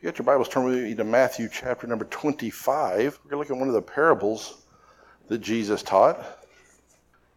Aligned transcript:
you 0.00 0.08
got 0.08 0.18
your 0.18 0.24
Bibles, 0.24 0.48
turn 0.48 0.64
with 0.64 0.82
me 0.82 0.94
to 0.94 1.04
Matthew 1.04 1.46
chapter 1.52 1.86
number 1.86 2.06
25. 2.06 2.96
We're 2.96 3.10
going 3.10 3.18
to 3.30 3.36
look 3.36 3.50
at 3.50 3.56
one 3.58 3.68
of 3.68 3.74
the 3.74 3.82
parables 3.82 4.62
that 5.28 5.38
Jesus 5.42 5.82
taught. 5.82 6.46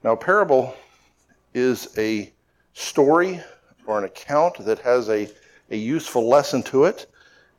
Now, 0.01 0.13
a 0.13 0.17
parable 0.17 0.73
is 1.53 1.93
a 1.97 2.31
story 2.71 3.41
or 3.85 3.97
an 3.97 4.05
account 4.05 4.63
that 4.65 4.79
has 4.79 5.09
a, 5.09 5.29
a 5.71 5.75
useful 5.75 6.29
lesson 6.29 6.63
to 6.63 6.85
it. 6.85 7.11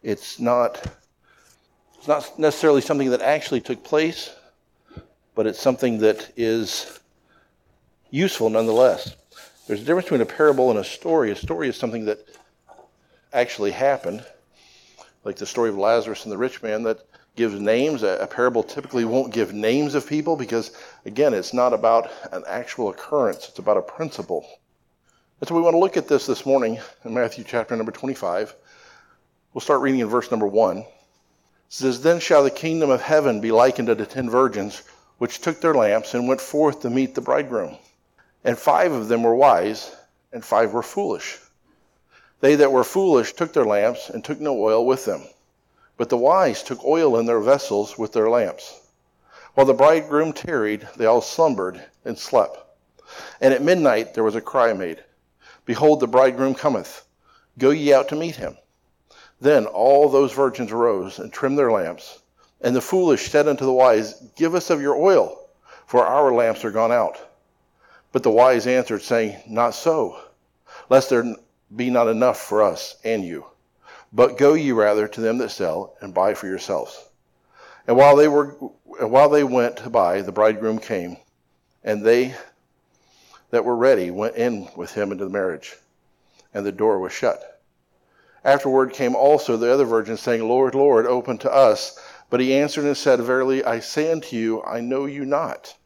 It's 0.03 0.41
not, 0.41 0.83
it's 1.99 2.09
not 2.09 2.39
necessarily 2.39 2.81
something 2.81 3.11
that 3.11 3.21
actually 3.21 3.61
took 3.61 3.85
place, 3.85 4.35
but 5.35 5.47
it's 5.47 5.61
something 5.61 5.99
that 5.99 6.33
is 6.35 6.99
useful 8.11 8.49
nonetheless. 8.49 9.17
There's 9.67 9.83
a 9.83 9.85
difference 9.85 10.07
between 10.07 10.23
a 10.23 10.27
parable 10.27 10.71
and 10.71 10.79
a 10.79 10.85
story. 10.85 11.31
A 11.31 11.37
story 11.37 11.69
is 11.69 11.77
something 11.77 12.07
that 12.07 12.27
actually 13.35 13.73
happened, 13.73 14.25
like 15.25 15.37
the 15.37 15.47
story 15.47 15.71
of 15.71 15.79
Lazarus 15.79 16.25
and 16.25 16.33
the 16.33 16.39
rich 16.39 16.63
man 16.63 16.83
that 16.85 17.01
gives 17.35 17.59
names. 17.59 18.03
A, 18.03 18.19
a, 18.19 18.27
parable 18.27 18.63
typically 18.63 19.05
won't 19.05 19.33
give 19.33 19.53
names 19.53 19.95
of 19.95 20.07
people 20.07 20.37
because, 20.37 20.73
again, 21.07 21.35
it's 21.35 21.55
not 21.55 21.73
about 21.73 22.11
an 22.33 22.45
actual 22.47 22.91
occurrence, 22.91 23.49
it's 23.49 23.59
about 23.59 23.77
a 23.77 23.83
principle. 23.83 24.47
And 25.41 25.49
so 25.49 25.55
we 25.55 25.63
want 25.63 25.75
to 25.75 25.79
look 25.79 25.97
at 25.97 26.09
this 26.09 26.27
this 26.27 26.47
morning 26.47 26.79
in 27.05 27.15
Matthew 27.15 27.45
chapter 27.45 27.75
number 27.75 27.93
25. 27.93 28.55
We'll 29.53 29.61
start 29.61 29.81
reading 29.81 30.01
in 30.01 30.09
verse 30.09 30.31
number 30.31 30.47
1. 30.47 30.79
It 30.79 30.87
says, 31.69 32.03
Then 32.03 32.21
shall 32.21 32.45
the 32.45 32.51
kingdom 32.51 32.91
of 32.91 33.03
heaven 33.03 33.41
be 33.41 33.51
likened 33.51 33.91
unto 33.91 34.05
ten 34.05 34.31
virgins, 34.31 34.83
which 35.19 35.41
took 35.41 35.61
their 35.61 35.75
lamps 35.75 36.15
and 36.15 36.29
went 36.29 36.41
forth 36.41 36.81
to 36.83 36.91
meet 36.91 37.15
the 37.15 37.21
bridegroom. 37.21 37.77
And 38.45 38.59
five 38.59 38.93
of 38.93 39.09
them 39.09 39.23
were 39.23 39.35
wise, 39.35 39.91
and 40.33 40.45
five 40.45 40.73
were 40.73 40.83
foolish. 40.83 41.39
They 42.45 42.57
that 42.57 42.73
were 42.73 42.85
foolish 42.85 43.33
took 43.33 43.55
their 43.55 43.65
lamps 43.65 44.11
and 44.11 44.23
took 44.23 44.39
no 44.39 44.63
oil 44.63 44.85
with 44.85 45.07
them. 45.07 45.23
But 45.97 46.11
the 46.11 46.19
wise 46.19 46.63
took 46.63 46.85
oil 46.85 47.19
in 47.19 47.25
their 47.25 47.41
vessels 47.41 47.97
with 47.97 48.13
their 48.13 48.29
lamps. 48.29 48.83
While 49.55 49.65
the 49.65 49.73
bridegroom 49.73 50.35
tarried, 50.35 50.87
they 50.99 51.07
all 51.07 51.23
slumbered 51.23 51.83
and 52.05 52.19
slept. 52.19 52.59
And 53.41 53.55
at 53.55 53.63
midnight 53.63 54.13
there 54.13 54.25
was 54.25 54.35
a 54.35 54.43
cry 54.43 54.75
made 54.75 55.03
Behold, 55.65 56.01
the 56.01 56.07
bridegroom 56.07 56.55
cometh. 56.55 57.07
Go 57.57 57.71
ye 57.71 57.95
out 57.95 58.09
to 58.09 58.15
meet 58.15 58.37
him. 58.37 58.59
Then 59.41 59.65
all 59.65 60.11
those 60.11 60.35
virgins 60.35 60.71
arose 60.71 61.19
and 61.19 61.33
trimmed 61.33 61.59
their 61.59 61.73
lamps. 61.73 62.21
And 62.61 62.77
the 62.77 62.83
foolish 62.83 63.31
said 63.31 63.49
unto 63.49 63.65
the 63.65 63.73
wise, 63.73 64.21
Give 64.37 64.55
us 64.55 64.69
of 64.69 64.83
your 64.83 64.97
oil, 64.97 65.49
for 65.87 66.05
our 66.05 66.31
lamps 66.31 66.63
are 66.63 66.71
gone 66.71 66.93
out. 66.93 67.17
But 68.13 68.23
the 68.23 68.31
wise 68.31 68.67
answered, 68.67 69.01
saying, 69.01 69.35
Not 69.47 69.75
so, 69.75 70.19
lest 70.91 71.09
there 71.09 71.37
be 71.75 71.91
not 71.91 72.09
enough 72.09 72.41
for 72.41 72.63
us 72.63 72.97
and 73.05 73.25
you. 73.25 73.47
But 74.13 74.39
go 74.39 74.55
ye 74.55 74.73
rather 74.73 75.09
to 75.09 75.21
them 75.21 75.39
that 75.39 75.51
sell 75.51 75.97
and 76.01 76.15
buy 76.15 76.35
for 76.35 76.47
yourselves. 76.47 77.09
And 77.87 77.97
while 77.97 78.17
they 78.17 78.29
were 78.29 78.57
and 79.01 79.11
while 79.11 79.29
they 79.29 79.45
went 79.45 79.79
to 79.79 79.91
buy, 79.91 80.23
the 80.23 80.33
bridegroom 80.33 80.79
came, 80.79 81.17
and 81.83 82.05
they 82.05 82.35
that 83.51 83.65
were 83.65 83.77
ready 83.77 84.11
went 84.11 84.37
in 84.37 84.69
with 84.77 84.93
him 84.93 85.13
into 85.13 85.25
the 85.25 85.31
marriage, 85.31 85.77
and 86.53 86.65
the 86.65 86.73
door 86.73 86.99
was 86.99 87.13
shut. 87.13 87.61
Afterward 88.45 88.93
came 88.93 89.17
also 89.17 89.57
the 89.57 89.73
other 89.73 89.85
virgins, 89.85 90.21
saying, 90.21 90.47
Lord, 90.47 90.75
Lord, 90.75 91.07
open 91.07 91.39
to 91.39 91.53
us. 91.53 91.99
But 92.31 92.41
he 92.41 92.55
answered 92.55 92.85
and 92.85 92.97
said, 92.97 93.21
Verily 93.21 93.65
I 93.65 93.81
say 93.81 94.11
unto 94.13 94.37
you, 94.37 94.63
I 94.65 94.81
know 94.81 95.07
you 95.07 95.25
not. 95.25 95.77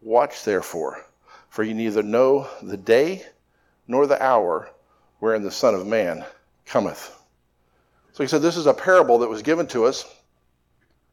Watch 0.00 0.44
therefore, 0.44 1.04
for 1.48 1.62
ye 1.62 1.72
neither 1.72 2.02
know 2.02 2.48
the 2.62 2.76
day 2.76 3.26
nor 3.88 4.06
the 4.06 4.22
hour 4.22 4.70
wherein 5.22 5.44
the 5.44 5.50
Son 5.52 5.72
of 5.72 5.86
Man 5.86 6.24
cometh. 6.66 7.16
So 8.12 8.24
he 8.24 8.28
said, 8.28 8.42
This 8.42 8.56
is 8.56 8.66
a 8.66 8.74
parable 8.74 9.18
that 9.20 9.28
was 9.28 9.40
given 9.40 9.68
to 9.68 9.84
us. 9.84 10.04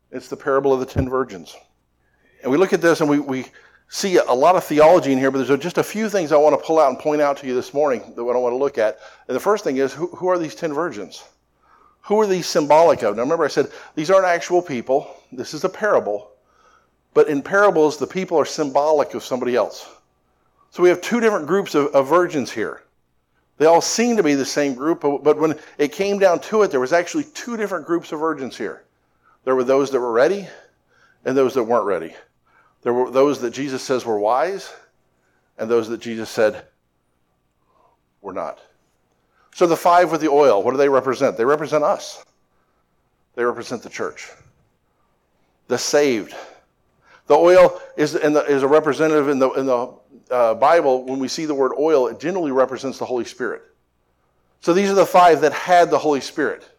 It's 0.10 0.30
the 0.30 0.36
parable 0.36 0.74
of 0.74 0.80
the 0.80 0.86
ten 0.88 1.08
virgins. 1.08 1.56
And 2.42 2.52
we 2.52 2.58
look 2.58 2.74
at 2.74 2.82
this 2.82 3.02
and 3.02 3.10
we, 3.10 3.20
we 3.20 3.46
see 3.88 4.18
a 4.18 4.34
lot 4.34 4.56
of 4.56 4.64
theology 4.64 5.12
in 5.12 5.20
here, 5.20 5.30
but 5.30 5.46
there's 5.46 5.62
just 5.62 5.78
a 5.78 5.84
few 5.84 6.10
things 6.10 6.32
I 6.32 6.38
want 6.38 6.60
to 6.60 6.66
pull 6.66 6.80
out 6.80 6.90
and 6.90 6.98
point 6.98 7.22
out 7.22 7.38
to 7.38 7.46
you 7.46 7.54
this 7.54 7.72
morning 7.72 8.02
that 8.16 8.22
I 8.22 8.24
want 8.24 8.52
to 8.52 8.58
look 8.58 8.80
at. 8.80 8.98
And 9.28 9.36
the 9.36 9.40
first 9.40 9.64
thing 9.64 9.78
is 9.78 9.94
who, 9.94 10.08
who 10.08 10.28
are 10.28 10.40
these 10.40 10.56
ten 10.56 10.74
virgins? 10.74 11.24
Who 12.02 12.20
are 12.20 12.26
these 12.26 12.48
symbolic 12.48 13.04
of? 13.04 13.16
Now 13.16 13.22
remember, 13.22 13.46
I 13.46 13.48
said 13.48 13.70
these 13.94 14.10
aren't 14.10 14.26
actual 14.26 14.64
people, 14.64 15.18
this 15.32 15.54
is 15.54 15.66
a 15.66 15.70
parable. 15.70 16.32
But 17.14 17.28
in 17.28 17.44
parables, 17.44 17.98
the 17.98 18.08
people 18.08 18.40
are 18.40 18.46
symbolic 18.46 19.14
of 19.14 19.24
somebody 19.24 19.56
else. 19.56 19.88
So 20.72 20.82
we 20.82 20.90
have 20.90 21.00
two 21.00 21.20
different 21.20 21.46
groups 21.46 21.76
of, 21.76 21.94
of 21.94 22.08
virgins 22.08 22.50
here. 22.50 22.82
They 23.60 23.66
all 23.66 23.82
seemed 23.82 24.18
to 24.18 24.24
be 24.24 24.36
the 24.36 24.46
same 24.46 24.74
group, 24.74 25.02
but 25.02 25.38
when 25.38 25.60
it 25.78 25.92
came 25.92 26.18
down 26.18 26.40
to 26.40 26.62
it, 26.64 26.72
there 26.72 26.80
was 26.80 26.94
actually 26.94 27.26
two 27.26 27.58
different 27.58 27.86
groups 27.86 28.14
of 28.14 28.22
virgins 28.22 28.58
here. 28.58 28.86
There 29.44 29.54
were 29.54 29.66
those 29.66 29.92
that 29.92 30.00
were 30.00 30.14
ready 30.14 30.48
and 31.26 31.36
those 31.36 31.54
that 31.56 31.66
weren't 31.66 31.86
ready. 31.86 32.16
There 32.84 32.94
were 32.94 33.12
those 33.12 33.42
that 33.42 33.52
Jesus 33.52 33.84
says 33.84 34.06
were 34.06 34.18
wise 34.18 34.74
and 35.58 35.70
those 35.70 35.90
that 35.90 36.00
Jesus 36.00 36.30
said 36.30 36.64
were 38.22 38.32
not. 38.32 38.60
So 39.54 39.68
the 39.68 39.76
five 39.76 40.10
with 40.10 40.22
the 40.22 40.30
oil, 40.30 40.64
what 40.64 40.72
do 40.72 40.78
they 40.78 40.88
represent? 40.88 41.36
They 41.36 41.44
represent 41.44 41.84
us. 41.84 42.24
They 43.36 43.44
represent 43.44 43.84
the 43.84 43.90
church. 43.90 44.32
The 45.68 45.78
saved. 45.78 46.34
The 47.28 47.36
oil 47.36 47.82
is, 47.98 48.14
the, 48.14 48.46
is 48.48 48.64
a 48.64 48.68
representative 48.70 49.28
in 49.28 49.38
the, 49.38 49.50
in 49.52 49.66
the 49.66 49.94
uh, 50.30 50.56
Bible, 50.56 51.04
when 51.04 51.20
we 51.20 51.28
see 51.28 51.46
the 51.46 51.56
word 51.56 51.74
oil, 51.78 52.08
it 52.08 52.20
generally 52.20 52.52
represents 52.52 52.98
the 52.98 53.06
Holy 53.06 53.26
Spirit. 53.26 53.64
So 54.62 54.74
these 54.74 54.90
are 54.90 54.96
the 54.96 55.06
five 55.06 55.42
that 55.42 55.54
had 55.54 55.90
the 55.90 55.98
Holy 55.98 56.22
Spirit. 56.22 56.70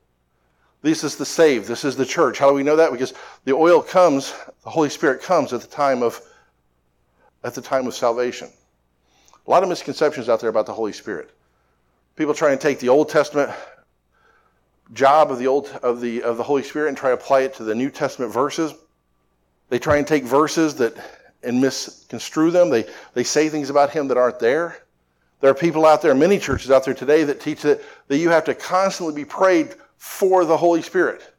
This 0.82 1.04
is 1.04 1.16
the 1.16 1.26
saved. 1.26 1.66
This 1.68 1.84
is 1.84 1.96
the 1.96 2.06
church. 2.06 2.38
How 2.38 2.48
do 2.48 2.54
we 2.54 2.62
know 2.62 2.76
that? 2.76 2.92
Because 2.92 3.12
the 3.44 3.54
oil 3.54 3.82
comes, 3.82 4.34
the 4.64 4.70
Holy 4.70 4.88
Spirit 4.88 5.22
comes 5.22 5.52
at 5.52 5.60
the 5.60 5.66
time 5.66 6.02
of 6.02 6.20
at 7.42 7.54
the 7.54 7.62
time 7.62 7.86
of 7.86 7.94
salvation. 7.94 8.50
A 9.46 9.50
lot 9.50 9.62
of 9.62 9.68
misconceptions 9.68 10.28
out 10.28 10.40
there 10.40 10.50
about 10.50 10.66
the 10.66 10.74
Holy 10.74 10.92
Spirit. 10.92 11.30
People 12.16 12.34
try 12.34 12.52
and 12.52 12.60
take 12.60 12.78
the 12.78 12.90
Old 12.90 13.08
Testament 13.08 13.50
job 14.92 15.30
of 15.30 15.38
the 15.38 15.46
old 15.46 15.68
of 15.82 16.00
the 16.00 16.22
of 16.22 16.36
the 16.36 16.42
Holy 16.42 16.62
Spirit 16.62 16.88
and 16.88 16.96
try 16.96 17.10
to 17.10 17.14
apply 17.14 17.40
it 17.40 17.54
to 17.54 17.64
the 17.64 17.74
New 17.74 17.90
Testament 17.90 18.32
verses. 18.32 18.74
They 19.68 19.78
try 19.78 19.96
and 19.96 20.06
take 20.06 20.24
verses 20.24 20.74
that 20.76 20.94
and 21.42 21.60
misconstrue 21.60 22.50
them. 22.50 22.70
They, 22.70 22.86
they 23.14 23.24
say 23.24 23.48
things 23.48 23.70
about 23.70 23.90
him 23.90 24.08
that 24.08 24.16
aren't 24.16 24.38
there. 24.38 24.82
There 25.40 25.50
are 25.50 25.54
people 25.54 25.86
out 25.86 26.02
there, 26.02 26.14
many 26.14 26.38
churches 26.38 26.70
out 26.70 26.84
there 26.84 26.94
today, 26.94 27.24
that 27.24 27.40
teach 27.40 27.62
that, 27.62 27.80
that 28.08 28.18
you 28.18 28.28
have 28.28 28.44
to 28.44 28.54
constantly 28.54 29.14
be 29.14 29.24
prayed 29.24 29.74
for 29.96 30.44
the 30.44 30.56
Holy 30.56 30.82
Spirit. 30.82 31.34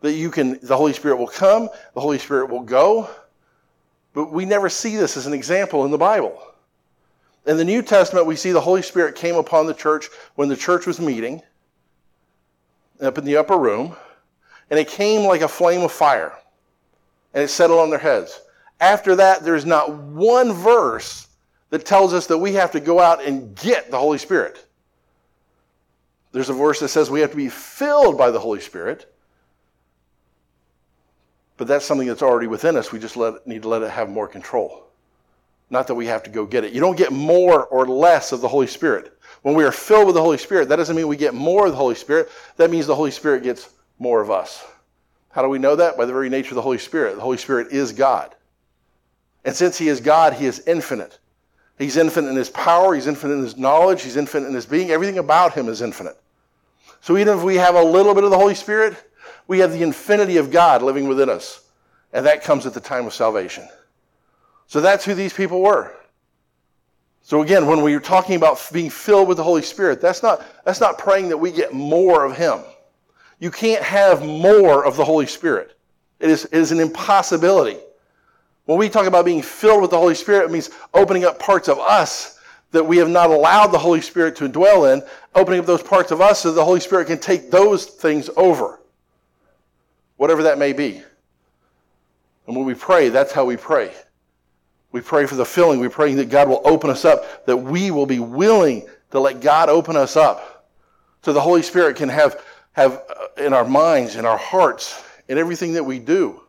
That 0.00 0.12
you 0.12 0.30
can, 0.30 0.58
the 0.62 0.76
Holy 0.76 0.92
Spirit 0.92 1.16
will 1.16 1.28
come, 1.28 1.68
the 1.94 2.00
Holy 2.00 2.18
Spirit 2.18 2.50
will 2.50 2.62
go. 2.62 3.08
But 4.14 4.32
we 4.32 4.44
never 4.44 4.68
see 4.68 4.96
this 4.96 5.16
as 5.16 5.26
an 5.26 5.32
example 5.32 5.84
in 5.84 5.90
the 5.90 5.98
Bible. 5.98 6.40
In 7.46 7.56
the 7.56 7.64
New 7.64 7.82
Testament, 7.82 8.26
we 8.26 8.34
see 8.34 8.50
the 8.50 8.60
Holy 8.60 8.82
Spirit 8.82 9.14
came 9.14 9.36
upon 9.36 9.66
the 9.66 9.74
church 9.74 10.08
when 10.34 10.48
the 10.48 10.56
church 10.56 10.86
was 10.86 10.98
meeting 10.98 11.40
up 13.00 13.18
in 13.18 13.24
the 13.24 13.36
upper 13.36 13.56
room, 13.56 13.94
and 14.70 14.80
it 14.80 14.88
came 14.88 15.26
like 15.26 15.42
a 15.42 15.48
flame 15.48 15.82
of 15.82 15.92
fire, 15.92 16.32
and 17.34 17.44
it 17.44 17.48
settled 17.48 17.78
on 17.78 17.90
their 17.90 17.98
heads. 17.98 18.40
After 18.80 19.16
that, 19.16 19.42
there's 19.42 19.64
not 19.64 19.92
one 19.92 20.52
verse 20.52 21.28
that 21.70 21.84
tells 21.84 22.12
us 22.12 22.26
that 22.26 22.38
we 22.38 22.52
have 22.54 22.70
to 22.72 22.80
go 22.80 23.00
out 23.00 23.24
and 23.24 23.54
get 23.56 23.90
the 23.90 23.98
Holy 23.98 24.18
Spirit. 24.18 24.64
There's 26.32 26.50
a 26.50 26.54
verse 26.54 26.80
that 26.80 26.88
says 26.88 27.10
we 27.10 27.20
have 27.20 27.30
to 27.30 27.36
be 27.36 27.48
filled 27.48 28.18
by 28.18 28.30
the 28.30 28.38
Holy 28.38 28.60
Spirit. 28.60 29.12
But 31.56 31.66
that's 31.66 31.86
something 31.86 32.06
that's 32.06 32.22
already 32.22 32.46
within 32.46 32.76
us. 32.76 32.92
We 32.92 32.98
just 32.98 33.16
let, 33.16 33.46
need 33.46 33.62
to 33.62 33.68
let 33.68 33.82
it 33.82 33.90
have 33.90 34.10
more 34.10 34.28
control. 34.28 34.84
Not 35.70 35.86
that 35.86 35.94
we 35.94 36.06
have 36.06 36.22
to 36.24 36.30
go 36.30 36.44
get 36.44 36.64
it. 36.64 36.72
You 36.72 36.80
don't 36.80 36.96
get 36.96 37.12
more 37.12 37.66
or 37.66 37.86
less 37.86 38.32
of 38.32 38.40
the 38.40 38.48
Holy 38.48 38.66
Spirit. 38.66 39.18
When 39.42 39.54
we 39.54 39.64
are 39.64 39.72
filled 39.72 40.06
with 40.06 40.14
the 40.14 40.22
Holy 40.22 40.38
Spirit, 40.38 40.68
that 40.68 40.76
doesn't 40.76 40.94
mean 40.94 41.08
we 41.08 41.16
get 41.16 41.34
more 41.34 41.66
of 41.66 41.72
the 41.72 41.78
Holy 41.78 41.94
Spirit. 41.94 42.30
That 42.56 42.70
means 42.70 42.86
the 42.86 42.94
Holy 42.94 43.10
Spirit 43.10 43.42
gets 43.42 43.70
more 43.98 44.20
of 44.20 44.30
us. 44.30 44.64
How 45.30 45.42
do 45.42 45.48
we 45.48 45.58
know 45.58 45.76
that? 45.76 45.96
By 45.96 46.04
the 46.04 46.12
very 46.12 46.28
nature 46.28 46.50
of 46.50 46.56
the 46.56 46.62
Holy 46.62 46.78
Spirit. 46.78 47.16
The 47.16 47.22
Holy 47.22 47.38
Spirit 47.38 47.72
is 47.72 47.92
God. 47.92 48.34
And 49.46 49.54
since 49.54 49.78
he 49.78 49.88
is 49.88 50.00
God, 50.00 50.34
he 50.34 50.44
is 50.44 50.62
infinite. 50.66 51.18
He's 51.78 51.96
infinite 51.96 52.30
in 52.30 52.36
his 52.36 52.50
power, 52.50 52.94
he's 52.94 53.06
infinite 53.06 53.34
in 53.34 53.42
his 53.42 53.56
knowledge, 53.56 54.02
he's 54.02 54.16
infinite 54.16 54.48
in 54.48 54.54
his 54.54 54.66
being. 54.66 54.90
Everything 54.90 55.18
about 55.18 55.54
him 55.54 55.68
is 55.68 55.82
infinite. 55.82 56.20
So 57.00 57.16
even 57.16 57.38
if 57.38 57.44
we 57.44 57.54
have 57.56 57.76
a 57.76 57.82
little 57.82 58.14
bit 58.14 58.24
of 58.24 58.30
the 58.30 58.38
Holy 58.38 58.54
Spirit, 58.54 58.96
we 59.46 59.60
have 59.60 59.72
the 59.72 59.82
infinity 59.82 60.38
of 60.38 60.50
God 60.50 60.82
living 60.82 61.06
within 61.06 61.30
us. 61.30 61.62
And 62.12 62.26
that 62.26 62.42
comes 62.42 62.66
at 62.66 62.74
the 62.74 62.80
time 62.80 63.06
of 63.06 63.14
salvation. 63.14 63.68
So 64.66 64.80
that's 64.80 65.04
who 65.04 65.14
these 65.14 65.32
people 65.32 65.62
were. 65.62 65.94
So 67.22 67.42
again, 67.42 67.66
when 67.66 67.82
we're 67.82 68.00
talking 68.00 68.36
about 68.36 68.66
being 68.72 68.90
filled 68.90 69.28
with 69.28 69.36
the 69.36 69.44
Holy 69.44 69.62
Spirit, 69.62 70.00
that's 70.00 70.22
not, 70.22 70.44
that's 70.64 70.80
not 70.80 70.98
praying 70.98 71.28
that 71.28 71.36
we 71.36 71.52
get 71.52 71.72
more 71.72 72.24
of 72.24 72.36
Him. 72.36 72.60
You 73.38 73.50
can't 73.50 73.82
have 73.82 74.24
more 74.24 74.84
of 74.84 74.96
the 74.96 75.04
Holy 75.04 75.26
Spirit. 75.26 75.76
It 76.18 76.30
is, 76.30 76.46
it 76.46 76.54
is 76.54 76.72
an 76.72 76.80
impossibility. 76.80 77.76
When 78.66 78.78
we 78.78 78.88
talk 78.88 79.06
about 79.06 79.24
being 79.24 79.42
filled 79.42 79.80
with 79.80 79.90
the 79.90 79.98
Holy 79.98 80.14
Spirit, 80.14 80.44
it 80.44 80.50
means 80.50 80.70
opening 80.92 81.24
up 81.24 81.38
parts 81.38 81.68
of 81.68 81.78
us 81.78 82.38
that 82.72 82.84
we 82.84 82.98
have 82.98 83.08
not 83.08 83.30
allowed 83.30 83.68
the 83.68 83.78
Holy 83.78 84.00
Spirit 84.00 84.36
to 84.36 84.48
dwell 84.48 84.86
in, 84.86 85.02
opening 85.34 85.60
up 85.60 85.66
those 85.66 85.82
parts 85.82 86.10
of 86.10 86.20
us 86.20 86.40
so 86.40 86.52
the 86.52 86.64
Holy 86.64 86.80
Spirit 86.80 87.06
can 87.06 87.18
take 87.18 87.50
those 87.50 87.86
things 87.86 88.28
over, 88.36 88.80
whatever 90.16 90.42
that 90.42 90.58
may 90.58 90.72
be. 90.72 91.02
And 92.46 92.56
when 92.56 92.64
we 92.64 92.74
pray, 92.74 93.08
that's 93.08 93.32
how 93.32 93.44
we 93.44 93.56
pray. 93.56 93.92
We 94.92 95.00
pray 95.00 95.26
for 95.26 95.36
the 95.36 95.44
filling. 95.44 95.78
We 95.78 95.88
pray 95.88 96.14
that 96.14 96.28
God 96.28 96.48
will 96.48 96.62
open 96.64 96.90
us 96.90 97.04
up, 97.04 97.46
that 97.46 97.56
we 97.56 97.90
will 97.90 98.06
be 98.06 98.18
willing 98.18 98.86
to 99.12 99.20
let 99.20 99.40
God 99.40 99.68
open 99.68 99.96
us 99.96 100.16
up 100.16 100.66
so 101.22 101.32
the 101.32 101.40
Holy 101.40 101.62
Spirit 101.62 101.96
can 101.96 102.08
have, 102.08 102.42
have 102.72 103.02
uh, 103.08 103.42
in 103.42 103.52
our 103.52 103.64
minds, 103.64 104.16
in 104.16 104.24
our 104.24 104.38
hearts, 104.38 105.02
in 105.28 105.38
everything 105.38 105.72
that 105.74 105.84
we 105.84 105.98
do. 105.98 106.40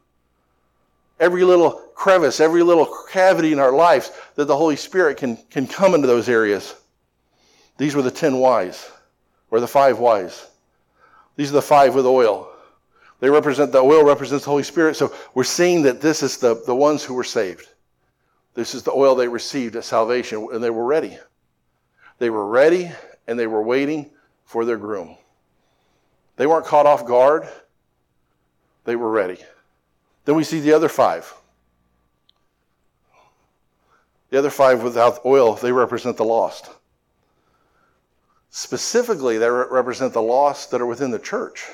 Every 1.20 1.44
little 1.44 1.72
crevice, 1.96 2.40
every 2.40 2.62
little 2.62 2.88
cavity 3.10 3.52
in 3.52 3.60
our 3.60 3.72
lives, 3.72 4.12
that 4.36 4.46
the 4.46 4.56
Holy 4.56 4.76
Spirit 4.76 5.18
can, 5.18 5.38
can 5.50 5.66
come 5.68 5.96
into 5.96 6.08
those 6.08 6.30
areas. 6.30 6.76
These 7.78 7.96
were 7.96 8.02
the 8.02 8.12
ten 8.12 8.38
wise, 8.38 8.90
or 9.50 9.60
the 9.60 9.68
five 9.68 10.00
wise. 10.00 10.48
These 11.36 11.50
are 11.50 11.54
the 11.56 11.62
five 11.62 11.96
with 11.96 12.06
oil. 12.06 12.50
They 13.20 13.30
represent, 13.30 13.72
the 13.72 13.80
oil 13.80 14.04
represents 14.04 14.46
the 14.46 14.52
Holy 14.52 14.64
Spirit. 14.64 14.96
So 14.96 15.14
we're 15.34 15.44
seeing 15.44 15.82
that 15.84 16.02
this 16.02 16.22
is 16.22 16.38
the, 16.38 16.62
the 16.66 16.76
ones 16.76 17.04
who 17.04 17.16
were 17.16 17.24
saved. 17.24 17.68
This 18.54 18.76
is 18.76 18.84
the 18.84 18.92
oil 18.92 19.16
they 19.16 19.28
received 19.28 19.76
at 19.76 19.84
salvation, 19.84 20.48
and 20.52 20.64
they 20.64 20.70
were 20.70 20.86
ready. 20.86 21.18
They 22.20 22.30
were 22.30 22.48
ready, 22.48 22.92
and 23.28 23.38
they 23.38 23.48
were 23.48 23.62
waiting 23.62 24.10
for 24.46 24.66
their 24.66 24.78
groom. 24.78 25.18
They 26.36 26.48
weren't 26.48 26.66
caught 26.66 26.86
off 26.86 27.06
guard, 27.06 27.48
they 28.86 28.96
were 28.96 29.12
ready. 29.12 29.38
Then 30.28 30.36
we 30.36 30.44
see 30.44 30.60
the 30.60 30.74
other 30.74 30.90
five. 30.90 31.34
The 34.30 34.38
other 34.38 34.50
five 34.50 34.84
without 34.84 35.26
oil, 35.26 35.54
they 35.54 35.72
represent 35.72 36.18
the 36.18 36.26
lost. 36.26 36.70
Specifically, 38.50 39.38
they 39.38 39.50
represent 39.50 40.12
the 40.12 40.22
lost 40.22 40.72
that 40.72 40.82
are 40.82 40.86
within 40.86 41.12
the 41.12 41.18
church. 41.18 41.66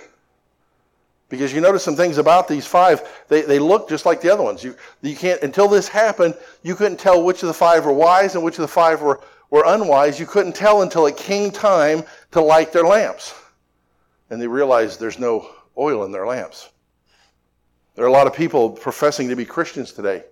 Because 1.30 1.52
you 1.52 1.62
notice 1.62 1.82
some 1.82 1.96
things 1.96 2.20
about 2.20 2.48
these 2.48 2.68
five, 2.68 3.26
they, 3.28 3.42
they 3.42 3.58
look 3.58 3.90
just 3.90 4.06
like 4.06 4.22
the 4.22 4.32
other 4.32 4.44
ones. 4.44 4.64
You, 4.64 4.76
you 5.02 5.16
can't, 5.16 5.42
until 5.42 5.68
this 5.68 5.88
happened, 5.88 6.36
you 6.62 6.76
couldn't 6.76 7.00
tell 7.00 7.24
which 7.24 7.42
of 7.42 7.48
the 7.48 7.56
five 7.56 7.86
were 7.86 7.92
wise 7.92 8.36
and 8.36 8.44
which 8.44 8.60
of 8.60 8.62
the 8.62 8.68
five 8.68 9.02
were, 9.02 9.20
were 9.50 9.64
unwise. 9.66 10.20
You 10.20 10.28
couldn't 10.28 10.54
tell 10.54 10.84
until 10.84 11.08
it 11.08 11.18
came 11.18 11.50
time 11.50 12.04
to 12.30 12.40
light 12.40 12.72
their 12.72 12.86
lamps. 12.86 13.34
And 14.30 14.40
they 14.40 14.46
realized 14.46 15.00
there's 15.00 15.18
no 15.18 15.50
oil 15.76 16.04
in 16.04 16.12
their 16.12 16.28
lamps. 16.28 16.70
There 17.96 18.06
are 18.06 18.10
a 18.10 18.12
lot 18.12 18.28
of 18.28 18.34
people 18.34 18.70
professing 18.70 19.30
to 19.30 19.36
be 19.36 19.46
Christians 19.46 19.94
today 19.94 20.24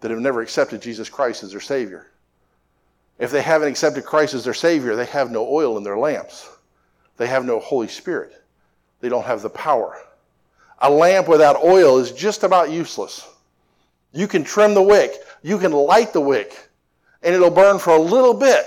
that 0.00 0.10
have 0.10 0.20
never 0.20 0.40
accepted 0.40 0.82
Jesus 0.82 1.08
Christ 1.08 1.42
as 1.42 1.50
their 1.50 1.60
Savior. 1.60 2.06
If 3.18 3.30
they 3.30 3.42
haven't 3.42 3.68
accepted 3.68 4.04
Christ 4.04 4.34
as 4.34 4.44
their 4.44 4.54
Savior, 4.54 4.96
they 4.96 5.06
have 5.06 5.30
no 5.30 5.46
oil 5.48 5.76
in 5.78 5.84
their 5.84 5.98
lamps. 5.98 6.48
They 7.16 7.26
have 7.26 7.44
no 7.44 7.60
Holy 7.60 7.88
Spirit 7.88 8.44
they 9.04 9.10
don't 9.10 9.26
have 9.26 9.42
the 9.42 9.50
power. 9.50 9.98
A 10.78 10.90
lamp 10.90 11.28
without 11.28 11.62
oil 11.62 11.98
is 11.98 12.10
just 12.10 12.42
about 12.42 12.70
useless. 12.70 13.28
You 14.12 14.26
can 14.26 14.44
trim 14.44 14.72
the 14.72 14.82
wick, 14.82 15.12
you 15.42 15.58
can 15.58 15.72
light 15.72 16.14
the 16.14 16.22
wick, 16.22 16.70
and 17.22 17.34
it'll 17.34 17.50
burn 17.50 17.78
for 17.78 17.90
a 17.90 18.00
little 18.00 18.32
bit, 18.32 18.64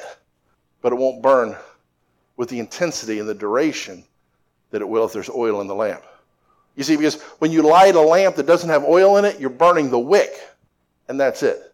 but 0.83 0.93
it 0.93 0.95
won't 0.97 1.23
burn 1.23 1.55
with 2.35 2.49
the 2.49 2.59
intensity 2.59 3.17
and 3.17 3.27
the 3.27 3.33
duration 3.33 4.03
that 4.69 4.83
it 4.83 4.87
will 4.87 5.05
if 5.05 5.13
there's 5.13 5.27
oil 5.27 5.59
in 5.59 5.65
the 5.65 5.73
lamp. 5.73 6.03
You 6.77 6.83
see, 6.83 6.95
because 6.95 7.21
when 7.39 7.51
you 7.51 7.63
light 7.63 7.95
a 7.95 8.01
lamp 8.01 8.35
that 8.35 8.45
doesn't 8.45 8.69
have 8.69 8.83
oil 8.83 9.17
in 9.17 9.25
it, 9.25 9.39
you're 9.39 9.49
burning 9.49 9.89
the 9.89 9.99
wick, 9.99 10.39
and 11.09 11.19
that's 11.19 11.41
it. 11.41 11.73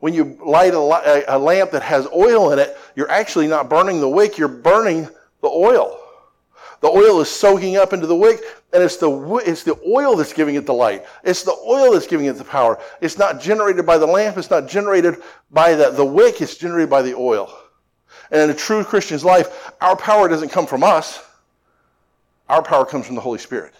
When 0.00 0.12
you 0.12 0.38
light 0.44 0.74
a, 0.74 1.24
a 1.34 1.38
lamp 1.38 1.70
that 1.70 1.82
has 1.82 2.06
oil 2.14 2.52
in 2.52 2.58
it, 2.58 2.76
you're 2.94 3.10
actually 3.10 3.46
not 3.48 3.70
burning 3.70 4.00
the 4.00 4.08
wick, 4.08 4.36
you're 4.36 4.48
burning 4.48 5.08
the 5.40 5.48
oil. 5.48 5.98
The 6.82 6.88
oil 6.88 7.22
is 7.22 7.30
soaking 7.30 7.78
up 7.78 7.94
into 7.94 8.06
the 8.06 8.14
wick, 8.14 8.42
and 8.74 8.82
it's 8.82 8.98
the, 8.98 9.40
it's 9.46 9.62
the 9.62 9.80
oil 9.88 10.14
that's 10.14 10.34
giving 10.34 10.56
it 10.56 10.66
the 10.66 10.74
light. 10.74 11.06
It's 11.24 11.42
the 11.42 11.56
oil 11.66 11.94
that's 11.94 12.06
giving 12.06 12.26
it 12.26 12.34
the 12.34 12.44
power. 12.44 12.78
It's 13.00 13.16
not 13.16 13.40
generated 13.40 13.86
by 13.86 13.96
the 13.96 14.06
lamp, 14.06 14.36
it's 14.36 14.50
not 14.50 14.68
generated 14.68 15.22
by 15.50 15.72
the, 15.72 15.88
the 15.88 16.04
wick, 16.04 16.42
it's 16.42 16.56
generated 16.56 16.90
by 16.90 17.00
the 17.00 17.14
oil. 17.14 17.50
And 18.30 18.42
in 18.42 18.50
a 18.50 18.54
true 18.54 18.84
Christian's 18.84 19.24
life, 19.24 19.72
our 19.80 19.96
power 19.96 20.28
doesn't 20.28 20.50
come 20.50 20.66
from 20.66 20.84
us, 20.84 21.24
our 22.50 22.62
power 22.62 22.84
comes 22.84 23.06
from 23.06 23.14
the 23.14 23.22
Holy 23.22 23.38
Spirit. 23.38 23.72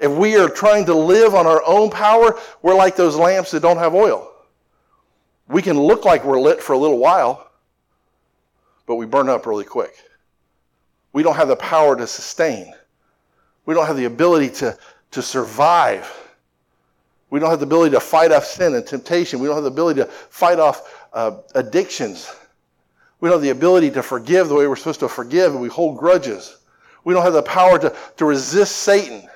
If 0.00 0.10
we 0.10 0.36
are 0.36 0.48
trying 0.48 0.86
to 0.86 0.94
live 0.94 1.34
on 1.34 1.46
our 1.46 1.62
own 1.66 1.90
power, 1.90 2.38
we're 2.62 2.74
like 2.74 2.96
those 2.96 3.16
lamps 3.16 3.50
that 3.50 3.60
don't 3.60 3.76
have 3.76 3.94
oil. 3.94 4.32
We 5.46 5.60
can 5.60 5.78
look 5.78 6.04
like 6.04 6.24
we're 6.24 6.40
lit 6.40 6.62
for 6.62 6.72
a 6.72 6.78
little 6.78 6.98
while, 6.98 7.50
but 8.86 8.96
we 8.96 9.04
burn 9.04 9.28
up 9.28 9.46
really 9.46 9.64
quick. 9.64 9.94
We 11.12 11.22
don't 11.22 11.36
have 11.36 11.48
the 11.48 11.56
power 11.56 11.96
to 11.96 12.06
sustain. 12.06 12.72
We 13.66 13.74
don't 13.74 13.86
have 13.86 13.96
the 13.96 14.06
ability 14.06 14.50
to, 14.60 14.78
to 15.10 15.22
survive. 15.22 16.10
We 17.28 17.38
don't 17.38 17.50
have 17.50 17.60
the 17.60 17.66
ability 17.66 17.94
to 17.94 18.00
fight 18.00 18.32
off 18.32 18.44
sin 18.44 18.74
and 18.74 18.86
temptation. 18.86 19.38
We 19.38 19.48
don't 19.48 19.56
have 19.56 19.64
the 19.64 19.70
ability 19.70 20.00
to 20.00 20.06
fight 20.06 20.58
off 20.58 21.06
uh, 21.12 21.38
addictions. 21.54 22.34
We 23.20 23.28
don't 23.28 23.36
have 23.36 23.42
the 23.42 23.50
ability 23.50 23.90
to 23.92 24.02
forgive 24.02 24.48
the 24.48 24.54
way 24.54 24.66
we're 24.66 24.76
supposed 24.76 25.00
to 25.00 25.08
forgive, 25.08 25.52
and 25.52 25.60
we 25.60 25.68
hold 25.68 25.98
grudges. 25.98 26.56
We 27.04 27.12
don't 27.12 27.22
have 27.22 27.34
the 27.34 27.42
power 27.42 27.78
to, 27.78 27.94
to 28.16 28.24
resist 28.24 28.78
Satan. 28.78 29.28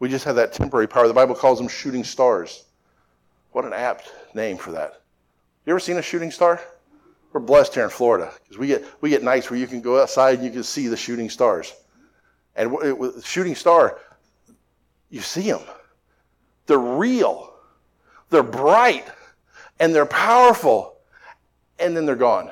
We 0.00 0.08
just 0.08 0.24
have 0.24 0.36
that 0.36 0.52
temporary 0.52 0.88
power. 0.88 1.06
The 1.06 1.14
Bible 1.14 1.34
calls 1.34 1.58
them 1.58 1.68
shooting 1.68 2.02
stars. 2.02 2.64
What 3.52 3.64
an 3.64 3.72
apt 3.72 4.10
name 4.34 4.56
for 4.56 4.72
that. 4.72 5.02
You 5.66 5.72
ever 5.72 5.80
seen 5.80 5.98
a 5.98 6.02
shooting 6.02 6.30
star? 6.30 6.60
We're 7.32 7.40
blessed 7.40 7.74
here 7.74 7.84
in 7.84 7.90
Florida 7.90 8.32
because 8.42 8.58
we 8.58 8.66
get, 8.66 8.84
we 9.02 9.10
get 9.10 9.22
nights 9.22 9.50
where 9.50 9.58
you 9.60 9.66
can 9.66 9.80
go 9.80 10.00
outside 10.00 10.36
and 10.36 10.44
you 10.44 10.50
can 10.50 10.64
see 10.64 10.88
the 10.88 10.96
shooting 10.96 11.30
stars. 11.30 11.74
And 12.56 12.72
with 12.72 13.24
shooting 13.24 13.54
star, 13.54 14.00
you 15.10 15.20
see 15.20 15.42
them. 15.42 15.62
They're 16.66 16.78
real, 16.78 17.52
they're 18.30 18.42
bright, 18.42 19.04
and 19.78 19.94
they're 19.94 20.06
powerful, 20.06 20.96
and 21.78 21.96
then 21.96 22.06
they're 22.06 22.16
gone. 22.16 22.50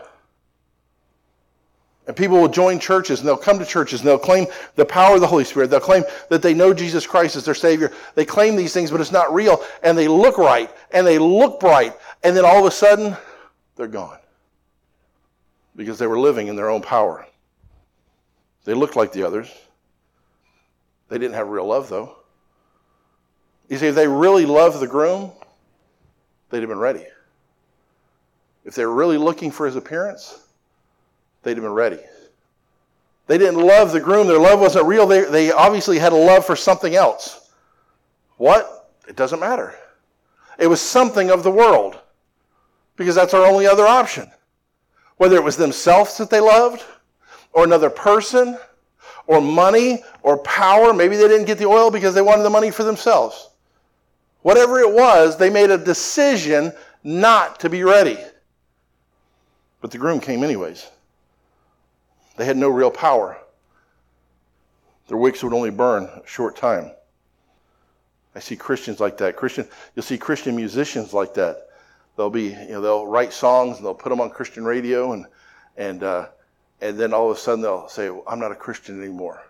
And 2.08 2.16
people 2.16 2.40
will 2.40 2.48
join 2.48 2.80
churches 2.80 3.20
and 3.20 3.28
they'll 3.28 3.36
come 3.36 3.58
to 3.58 3.66
churches 3.66 4.00
and 4.00 4.08
they'll 4.08 4.18
claim 4.18 4.46
the 4.76 4.84
power 4.86 5.16
of 5.16 5.20
the 5.20 5.26
Holy 5.26 5.44
Spirit. 5.44 5.68
They'll 5.68 5.78
claim 5.78 6.04
that 6.30 6.40
they 6.40 6.54
know 6.54 6.72
Jesus 6.72 7.06
Christ 7.06 7.36
as 7.36 7.44
their 7.44 7.54
Savior. 7.54 7.92
They 8.14 8.24
claim 8.24 8.56
these 8.56 8.72
things, 8.72 8.90
but 8.90 9.02
it's 9.02 9.12
not 9.12 9.32
real. 9.32 9.62
And 9.82 9.96
they 9.96 10.08
look 10.08 10.38
right 10.38 10.70
and 10.90 11.06
they 11.06 11.18
look 11.18 11.60
bright. 11.60 11.94
And 12.24 12.34
then 12.34 12.46
all 12.46 12.60
of 12.60 12.64
a 12.64 12.70
sudden, 12.70 13.14
they're 13.76 13.86
gone 13.86 14.18
because 15.76 15.98
they 15.98 16.06
were 16.06 16.18
living 16.18 16.48
in 16.48 16.56
their 16.56 16.70
own 16.70 16.80
power. 16.80 17.26
They 18.64 18.72
looked 18.72 18.96
like 18.96 19.12
the 19.12 19.22
others. 19.22 19.52
They 21.10 21.18
didn't 21.18 21.34
have 21.34 21.48
real 21.48 21.66
love, 21.66 21.90
though. 21.90 22.16
You 23.68 23.76
see, 23.76 23.86
if 23.86 23.94
they 23.94 24.08
really 24.08 24.46
loved 24.46 24.80
the 24.80 24.86
groom, 24.86 25.30
they'd 26.48 26.60
have 26.60 26.70
been 26.70 26.78
ready. 26.78 27.04
If 28.64 28.74
they 28.74 28.86
were 28.86 28.94
really 28.94 29.18
looking 29.18 29.50
for 29.50 29.66
his 29.66 29.76
appearance, 29.76 30.47
they'd 31.42 31.56
have 31.56 31.62
been 31.62 31.72
ready. 31.72 32.00
They 33.26 33.38
didn't 33.38 33.60
love 33.60 33.92
the 33.92 34.00
groom, 34.00 34.26
their 34.26 34.38
love 34.38 34.60
wasn't 34.60 34.86
real. 34.86 35.06
They, 35.06 35.22
they 35.22 35.52
obviously 35.52 35.98
had 35.98 36.12
a 36.12 36.16
love 36.16 36.46
for 36.46 36.56
something 36.56 36.94
else. 36.94 37.50
What? 38.38 38.90
It 39.06 39.16
doesn't 39.16 39.40
matter. 39.40 39.74
It 40.58 40.66
was 40.66 40.80
something 40.80 41.30
of 41.30 41.42
the 41.42 41.50
world 41.50 41.98
because 42.96 43.14
that's 43.14 43.34
our 43.34 43.46
only 43.46 43.66
other 43.66 43.86
option. 43.86 44.30
Whether 45.18 45.36
it 45.36 45.44
was 45.44 45.56
themselves 45.56 46.16
that 46.18 46.30
they 46.30 46.40
loved, 46.40 46.84
or 47.52 47.64
another 47.64 47.90
person, 47.90 48.58
or 49.26 49.40
money, 49.40 50.02
or 50.22 50.38
power. 50.38 50.92
Maybe 50.94 51.16
they 51.16 51.28
didn't 51.28 51.46
get 51.46 51.58
the 51.58 51.66
oil 51.66 51.90
because 51.90 52.14
they 52.14 52.22
wanted 52.22 52.42
the 52.42 52.50
money 52.50 52.70
for 52.70 52.84
themselves. 52.84 53.50
Whatever 54.42 54.80
it 54.80 54.92
was, 54.92 55.36
they 55.36 55.50
made 55.50 55.70
a 55.70 55.78
decision 55.78 56.72
not 57.02 57.60
to 57.60 57.68
be 57.68 57.82
ready. 57.84 58.18
But 59.80 59.90
the 59.90 59.98
groom 59.98 60.20
came 60.20 60.42
anyways. 60.42 60.88
They 62.38 62.46
had 62.46 62.56
no 62.56 62.68
real 62.68 62.90
power. 62.90 63.38
Their 65.08 65.18
wicks 65.18 65.42
would 65.42 65.52
only 65.52 65.70
burn 65.70 66.04
a 66.04 66.22
short 66.26 66.56
time. 66.56 66.92
I 68.34 68.40
see 68.40 68.56
Christians 68.56 69.00
like 69.00 69.18
that. 69.18 69.36
Christian, 69.36 69.68
you'll 69.94 70.04
see 70.04 70.16
Christian 70.16 70.56
musicians 70.56 71.12
like 71.12 71.34
that 71.34 71.68
they'll 72.18 72.28
be, 72.28 72.48
you 72.48 72.68
know, 72.70 72.80
they'll 72.80 73.06
write 73.06 73.32
songs 73.32 73.76
and 73.76 73.86
they'll 73.86 73.94
put 73.94 74.10
them 74.10 74.20
on 74.20 74.28
Christian 74.28 74.64
radio 74.64 75.12
and, 75.12 75.24
and, 75.78 76.02
uh, 76.02 76.26
and 76.82 76.98
then 76.98 77.14
all 77.14 77.30
of 77.30 77.36
a 77.36 77.40
sudden 77.40 77.62
they'll 77.62 77.88
say, 77.88 78.10
well, 78.10 78.24
I'm 78.26 78.40
not 78.40 78.50
a 78.50 78.56
Christian 78.56 79.00
anymore. 79.00 79.40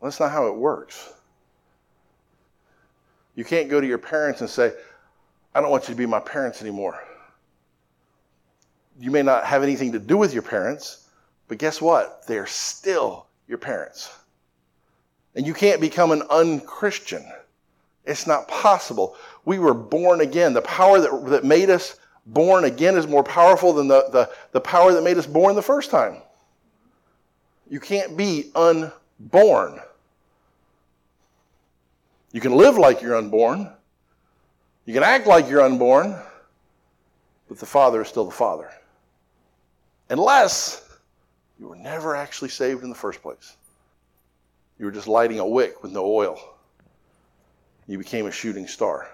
Well, 0.00 0.10
that's 0.10 0.20
not 0.20 0.32
how 0.32 0.48
it 0.48 0.56
works. 0.56 1.14
You 3.36 3.44
can't 3.44 3.70
go 3.70 3.80
to 3.80 3.86
your 3.86 3.98
parents 3.98 4.40
and 4.40 4.50
say, 4.50 4.72
I 5.54 5.60
don't 5.60 5.70
want 5.70 5.84
you 5.84 5.94
to 5.94 5.98
be 5.98 6.06
my 6.06 6.18
parents 6.18 6.60
anymore. 6.60 7.00
You 8.98 9.12
may 9.12 9.22
not 9.22 9.44
have 9.44 9.62
anything 9.62 9.92
to 9.92 10.00
do 10.00 10.16
with 10.16 10.34
your 10.34 10.42
parents, 10.42 11.08
but 11.50 11.58
guess 11.58 11.82
what? 11.82 12.24
They're 12.28 12.46
still 12.46 13.26
your 13.48 13.58
parents. 13.58 14.08
And 15.34 15.44
you 15.44 15.52
can't 15.52 15.80
become 15.80 16.12
an 16.12 16.22
unchristian. 16.30 17.24
It's 18.04 18.24
not 18.24 18.46
possible. 18.46 19.16
We 19.44 19.58
were 19.58 19.74
born 19.74 20.20
again. 20.20 20.54
The 20.54 20.62
power 20.62 21.00
that, 21.00 21.26
that 21.26 21.44
made 21.44 21.68
us 21.68 21.96
born 22.24 22.66
again 22.66 22.96
is 22.96 23.08
more 23.08 23.24
powerful 23.24 23.72
than 23.72 23.88
the, 23.88 24.08
the, 24.12 24.30
the 24.52 24.60
power 24.60 24.92
that 24.92 25.02
made 25.02 25.18
us 25.18 25.26
born 25.26 25.56
the 25.56 25.62
first 25.62 25.90
time. 25.90 26.18
You 27.68 27.80
can't 27.80 28.16
be 28.16 28.52
unborn. 28.54 29.80
You 32.30 32.40
can 32.40 32.52
live 32.52 32.78
like 32.78 33.02
you're 33.02 33.16
unborn. 33.16 33.68
You 34.84 34.94
can 34.94 35.02
act 35.02 35.26
like 35.26 35.50
you're 35.50 35.62
unborn, 35.62 36.14
but 37.48 37.58
the 37.58 37.66
Father 37.66 38.02
is 38.02 38.08
still 38.08 38.24
the 38.24 38.30
Father. 38.30 38.70
Unless 40.10 40.86
you 41.60 41.68
were 41.68 41.76
never 41.76 42.16
actually 42.16 42.48
saved 42.48 42.82
in 42.82 42.88
the 42.88 42.94
first 42.94 43.20
place. 43.20 43.56
You 44.78 44.86
were 44.86 44.90
just 44.90 45.06
lighting 45.06 45.40
a 45.40 45.46
wick 45.46 45.82
with 45.82 45.92
no 45.92 46.06
oil. 46.06 46.40
You 47.86 47.98
became 47.98 48.26
a 48.26 48.32
shooting 48.32 48.66
star. 48.66 49.06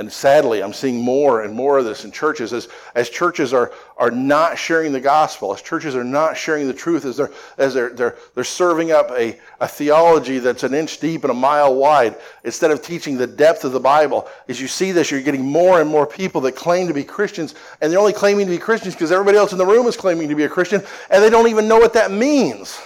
And 0.00 0.10
sadly, 0.10 0.62
I'm 0.62 0.72
seeing 0.72 0.98
more 0.98 1.42
and 1.42 1.54
more 1.54 1.76
of 1.76 1.84
this 1.84 2.06
in 2.06 2.10
churches 2.10 2.54
as, 2.54 2.68
as 2.94 3.10
churches 3.10 3.52
are, 3.52 3.70
are 3.98 4.10
not 4.10 4.56
sharing 4.56 4.92
the 4.92 5.00
gospel, 5.00 5.52
as 5.52 5.60
churches 5.60 5.94
are 5.94 6.02
not 6.02 6.38
sharing 6.38 6.66
the 6.66 6.72
truth, 6.72 7.04
as 7.04 7.18
they're, 7.18 7.30
as 7.58 7.74
they're, 7.74 7.90
they're, 7.90 8.16
they're 8.34 8.42
serving 8.42 8.92
up 8.92 9.10
a, 9.10 9.38
a 9.60 9.68
theology 9.68 10.38
that's 10.38 10.62
an 10.62 10.72
inch 10.72 11.00
deep 11.00 11.22
and 11.22 11.30
a 11.30 11.34
mile 11.34 11.74
wide 11.74 12.16
instead 12.44 12.70
of 12.70 12.80
teaching 12.80 13.18
the 13.18 13.26
depth 13.26 13.62
of 13.64 13.72
the 13.72 13.78
Bible. 13.78 14.26
As 14.48 14.58
you 14.58 14.68
see 14.68 14.90
this, 14.90 15.10
you're 15.10 15.20
getting 15.20 15.44
more 15.44 15.82
and 15.82 15.90
more 15.90 16.06
people 16.06 16.40
that 16.40 16.56
claim 16.56 16.88
to 16.88 16.94
be 16.94 17.04
Christians, 17.04 17.54
and 17.82 17.92
they're 17.92 18.00
only 18.00 18.14
claiming 18.14 18.46
to 18.46 18.52
be 18.52 18.56
Christians 18.56 18.94
because 18.94 19.12
everybody 19.12 19.36
else 19.36 19.52
in 19.52 19.58
the 19.58 19.66
room 19.66 19.86
is 19.86 19.98
claiming 19.98 20.30
to 20.30 20.34
be 20.34 20.44
a 20.44 20.48
Christian, 20.48 20.82
and 21.10 21.22
they 21.22 21.28
don't 21.28 21.48
even 21.48 21.68
know 21.68 21.78
what 21.78 21.92
that 21.92 22.10
means 22.10 22.80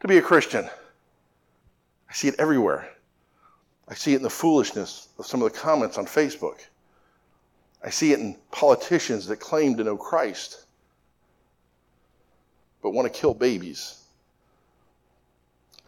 to 0.00 0.08
be 0.08 0.18
a 0.18 0.22
Christian. 0.22 0.68
I 2.10 2.12
see 2.12 2.26
it 2.26 2.34
everywhere. 2.40 2.90
I 3.88 3.94
see 3.94 4.14
it 4.14 4.16
in 4.16 4.22
the 4.22 4.30
foolishness 4.30 5.08
of 5.18 5.26
some 5.26 5.42
of 5.42 5.52
the 5.52 5.58
comments 5.58 5.98
on 5.98 6.06
Facebook. 6.06 6.60
I 7.82 7.90
see 7.90 8.12
it 8.12 8.20
in 8.20 8.36
politicians 8.50 9.26
that 9.26 9.36
claim 9.36 9.76
to 9.76 9.84
know 9.84 9.96
Christ 9.96 10.64
but 12.84 12.90
want 12.90 13.10
to 13.10 13.18
kill 13.18 13.32
babies. 13.32 14.02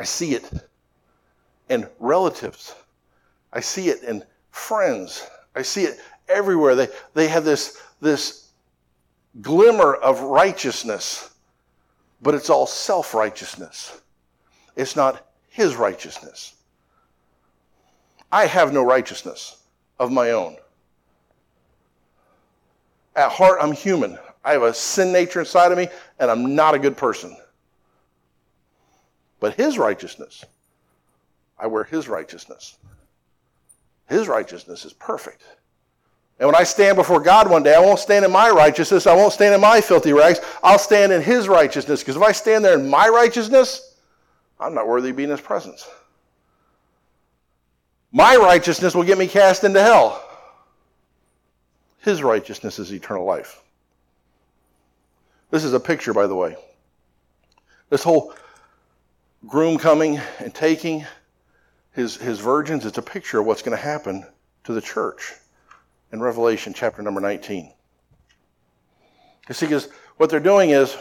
I 0.01 0.05
see 0.05 0.35
it 0.35 0.51
in 1.69 1.87
relatives. 2.01 2.75
I 3.53 3.61
see 3.61 3.91
it 3.91 4.03
in 4.03 4.25
friends. 4.51 5.27
I 5.55 5.61
see 5.61 5.85
it 5.85 6.01
everywhere. 6.27 6.75
They, 6.75 6.89
they 7.13 7.29
have 7.29 7.45
this, 7.45 7.83
this 8.01 8.49
glimmer 9.43 9.95
of 9.95 10.23
righteousness, 10.23 11.31
but 12.23 12.35
it's 12.35 12.49
all 12.49 12.67
self 12.67 13.13
righteousness. 13.13 14.01
It's 14.75 14.97
not 14.97 15.27
his 15.51 15.77
righteousness. 15.77 16.56
I 18.31 18.47
have 18.47 18.73
no 18.73 18.83
righteousness 18.83 19.63
of 19.99 20.13
my 20.13 20.33
own. 20.33 20.57
At 23.15 23.31
heart, 23.31 23.59
I'm 23.61 23.73
human. 23.73 24.19
I 24.45 24.53
have 24.53 24.63
a 24.63 24.75
sin 24.75 25.13
nature 25.13 25.41
inside 25.41 25.73
of 25.73 25.79
me, 25.79 25.89
and 26.19 26.31
I'm 26.31 26.55
not 26.55 26.75
a 26.75 26.79
good 26.79 26.97
person. 26.97 27.37
But 29.41 29.55
His 29.55 29.79
righteousness, 29.79 30.45
I 31.59 31.67
wear 31.67 31.85
His 31.85 32.09
righteousness. 32.09 32.77
His 34.09 34.29
righteousness 34.29 34.85
is 34.85 34.93
perfect. 34.93 35.43
And 36.39 36.47
when 36.47 36.55
I 36.55 36.65
stand 36.65 36.97
before 36.97 37.21
God 37.21 37.51
one 37.51 37.63
day, 37.63 37.75
I 37.75 37.81
won't 37.81 37.99
stand 37.99 38.25
in 38.25 38.31
my 38.31 38.51
righteousness. 38.51 39.07
I 39.07 39.17
won't 39.17 39.33
stand 39.33 39.55
in 39.55 39.61
my 39.61 39.81
filthy 39.81 40.13
rags. 40.13 40.41
I'll 40.63 40.79
stand 40.79 41.11
in 41.13 41.23
His 41.23 41.49
righteousness. 41.49 42.03
Because 42.03 42.17
if 42.17 42.23
I 42.23 42.33
stand 42.33 42.65
there 42.65 42.79
in 42.79 42.89
my 42.89 43.09
righteousness, 43.09 43.95
I'm 44.61 44.75
not 44.75 44.87
worthy 44.87 45.11
of 45.11 45.17
being 45.17 45.31
in 45.31 45.37
His 45.37 45.45
presence. 45.45 45.89
My 48.17 48.35
righteousness 48.37 48.95
will 48.95 49.05
get 49.05 49.19
me 49.19 49.27
cast 49.27 49.63
into 49.63 49.83
hell. 49.83 50.27
His 51.99 52.23
righteousness 52.23 52.79
is 52.79 52.91
eternal 52.91 53.27
life. 53.27 53.61
This 55.51 55.65
is 55.65 55.75
a 55.75 55.81
picture, 55.81 56.15
by 56.15 56.27
the 56.27 56.35
way. 56.35 56.57
This 57.91 58.03
whole 58.03 58.33
groom 59.47 59.77
coming 59.77 60.19
and 60.39 60.55
taking 60.55 61.05
his, 61.93 62.17
his 62.17 62.41
virgins, 62.41 62.87
it's 62.87 62.97
a 62.97 63.03
picture 63.03 63.41
of 63.41 63.45
what's 63.45 63.61
going 63.61 63.77
to 63.77 63.85
happen 63.85 64.25
to 64.65 64.73
the 64.73 64.81
church 64.81 65.35
in 66.11 66.19
Revelation 66.19 66.73
chapter 66.73 67.03
number 67.03 67.21
19. 67.21 67.71
You 69.47 69.55
see, 69.55 69.67
because 69.67 69.91
what 70.17 70.31
they're 70.31 70.41
doing 70.41 70.71
is, 70.71 70.97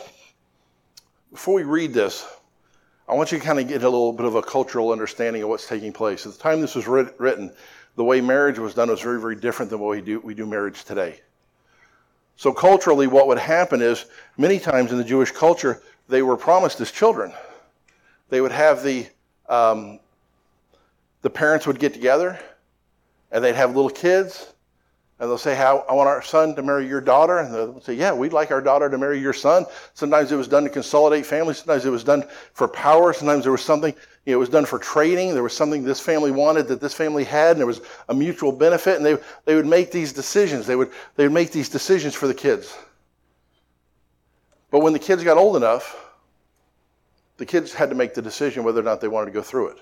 before 1.32 1.54
we 1.54 1.64
read 1.64 1.94
this, 1.94 2.28
I 3.08 3.14
want 3.14 3.32
you 3.32 3.38
to 3.38 3.44
kind 3.44 3.60
of 3.60 3.68
get 3.68 3.84
a 3.84 3.90
little 3.90 4.14
bit 4.14 4.26
of 4.26 4.36
a 4.36 4.42
cultural 4.42 4.92
understanding 4.92 5.44
of 5.44 5.50
what's 5.50 5.68
taking 5.68 5.94
place. 5.94 6.26
At 6.26 6.34
the 6.34 6.40
time 6.40 6.60
this 6.60 6.76
was 6.76 6.88
writ- 6.88 7.14
written, 7.20 7.52
the 7.96 8.04
way 8.04 8.20
marriage 8.20 8.58
was 8.58 8.74
done 8.74 8.90
was 8.90 9.02
very, 9.02 9.22
very 9.22 9.36
different 9.36 9.70
than 9.70 9.80
what 9.80 9.92
we 9.92 10.02
do, 10.02 10.20
we 10.20 10.34
do 10.34 10.46
marriage 10.46 10.84
today. 10.84 11.22
So, 12.36 12.52
culturally, 12.52 13.08
what 13.08 13.28
would 13.28 13.38
happen 13.38 13.82
is 13.82 14.06
many 14.38 14.60
times 14.60 14.92
in 14.92 14.98
the 14.98 15.04
Jewish 15.04 15.32
culture, 15.32 15.82
they 16.10 16.22
were 16.22 16.36
promised 16.36 16.82
as 16.82 16.92
children. 16.92 17.32
They 18.30 18.42
would 18.42 18.52
have 18.52 18.84
the, 18.84 19.08
um, 19.48 20.00
the 21.22 21.30
parents 21.30 21.66
would 21.68 21.80
get 21.80 21.94
together 21.94 22.40
and 23.32 23.44
they'd 23.44 23.56
have 23.56 23.76
little 23.76 23.90
kids 23.90 24.54
and 25.20 25.30
they'll 25.30 25.38
say, 25.38 25.56
How 25.56 25.86
I 25.90 25.94
want 25.94 26.10
our 26.10 26.22
son 26.22 26.56
to 26.56 26.62
marry 26.62 26.88
your 26.88 27.00
daughter. 27.00 27.38
And 27.38 27.54
they'll 27.54 27.82
say, 27.82 27.94
Yeah, 27.94 28.14
we'd 28.14 28.34
like 28.34 28.52
our 28.52 28.62
daughter 28.62 28.90
to 28.90 28.98
marry 28.98 29.20
your 29.20 29.34
son. 29.34 29.66
Sometimes 29.94 30.32
it 30.32 30.36
was 30.36 30.48
done 30.48 30.64
to 30.64 30.70
consolidate 30.70 31.26
families. 31.26 31.60
Sometimes 31.60 31.86
it 31.86 31.90
was 31.90 32.04
done 32.04 32.26
for 32.54 32.68
power. 32.68 33.14
Sometimes 33.14 33.44
there 33.44 33.52
was 33.52 33.64
something, 33.64 33.94
you 34.26 34.34
know, 34.34 34.38
it 34.38 34.40
was 34.40 34.50
done 34.50 34.66
for 34.66 34.78
trading. 34.78 35.34
There 35.34 35.44
was 35.44 35.56
something 35.56 35.84
this 35.84 36.02
family 36.02 36.32
wanted 36.32 36.68
that 36.68 36.82
this 36.82 36.94
family 36.94 37.24
had, 37.24 37.52
and 37.52 37.60
there 37.60 37.68
was 37.68 37.82
a 38.10 38.14
mutual 38.14 38.52
benefit. 38.52 38.98
And 38.98 39.06
they, 39.06 39.18
they 39.46 39.56
would 39.56 39.66
make 39.66 39.92
these 39.92 40.12
decisions. 40.12 40.68
They 40.68 40.76
would, 40.76 40.92
they 41.16 41.24
would 41.24 41.34
make 41.34 41.52
these 41.52 41.70
decisions 41.70 42.14
for 42.14 42.28
the 42.28 42.34
kids. 42.34 42.78
But 44.70 44.80
when 44.80 44.92
the 44.92 45.00
kids 45.00 45.24
got 45.24 45.38
old 45.38 45.56
enough, 45.56 45.96
the 47.38 47.46
kids 47.46 47.74
had 47.74 47.90
to 47.90 47.96
make 47.96 48.14
the 48.14 48.22
decision 48.22 48.66
whether 48.66 48.82
or 48.82 48.84
not 48.84 49.00
they 49.00 49.08
wanted 49.08 49.28
to 49.28 49.32
go 49.32 49.42
through 49.42 49.68
it. 49.68 49.78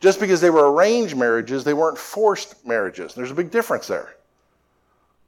Just 0.00 0.20
because 0.20 0.40
they 0.40 0.50
were 0.50 0.72
arranged 0.72 1.16
marriages, 1.16 1.64
they 1.64 1.74
weren't 1.74 1.98
forced 1.98 2.66
marriages. 2.66 3.14
There's 3.14 3.30
a 3.30 3.34
big 3.34 3.50
difference 3.50 3.86
there. 3.86 4.14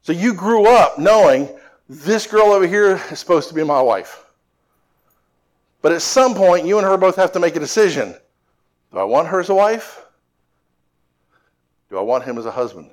So 0.07 0.13
you 0.13 0.33
grew 0.33 0.65
up 0.67 0.97
knowing 0.97 1.49
this 1.89 2.27
girl 2.27 2.53
over 2.53 2.65
here 2.65 2.95
is 3.11 3.19
supposed 3.19 3.49
to 3.49 3.53
be 3.53 3.61
my 3.61 3.81
wife. 3.81 4.23
But 5.81 5.91
at 5.91 6.01
some 6.01 6.33
point, 6.33 6.65
you 6.65 6.77
and 6.77 6.87
her 6.87 6.95
both 6.95 7.17
have 7.17 7.33
to 7.33 7.41
make 7.41 7.57
a 7.57 7.59
decision. 7.59 8.15
Do 8.93 8.99
I 8.99 9.03
want 9.03 9.27
her 9.27 9.41
as 9.41 9.49
a 9.49 9.53
wife? 9.53 10.05
Do 11.89 11.97
I 11.97 12.01
want 12.03 12.23
him 12.23 12.37
as 12.37 12.45
a 12.45 12.51
husband? 12.51 12.89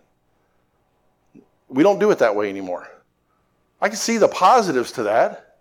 We 1.68 1.85
don't 1.85 2.00
do 2.00 2.11
it 2.11 2.18
that 2.18 2.35
way 2.35 2.50
anymore. 2.50 2.88
I 3.80 3.90
can 3.90 3.97
see 3.97 4.16
the 4.18 4.26
positives 4.26 4.90
to 4.92 5.04
that. 5.04 5.59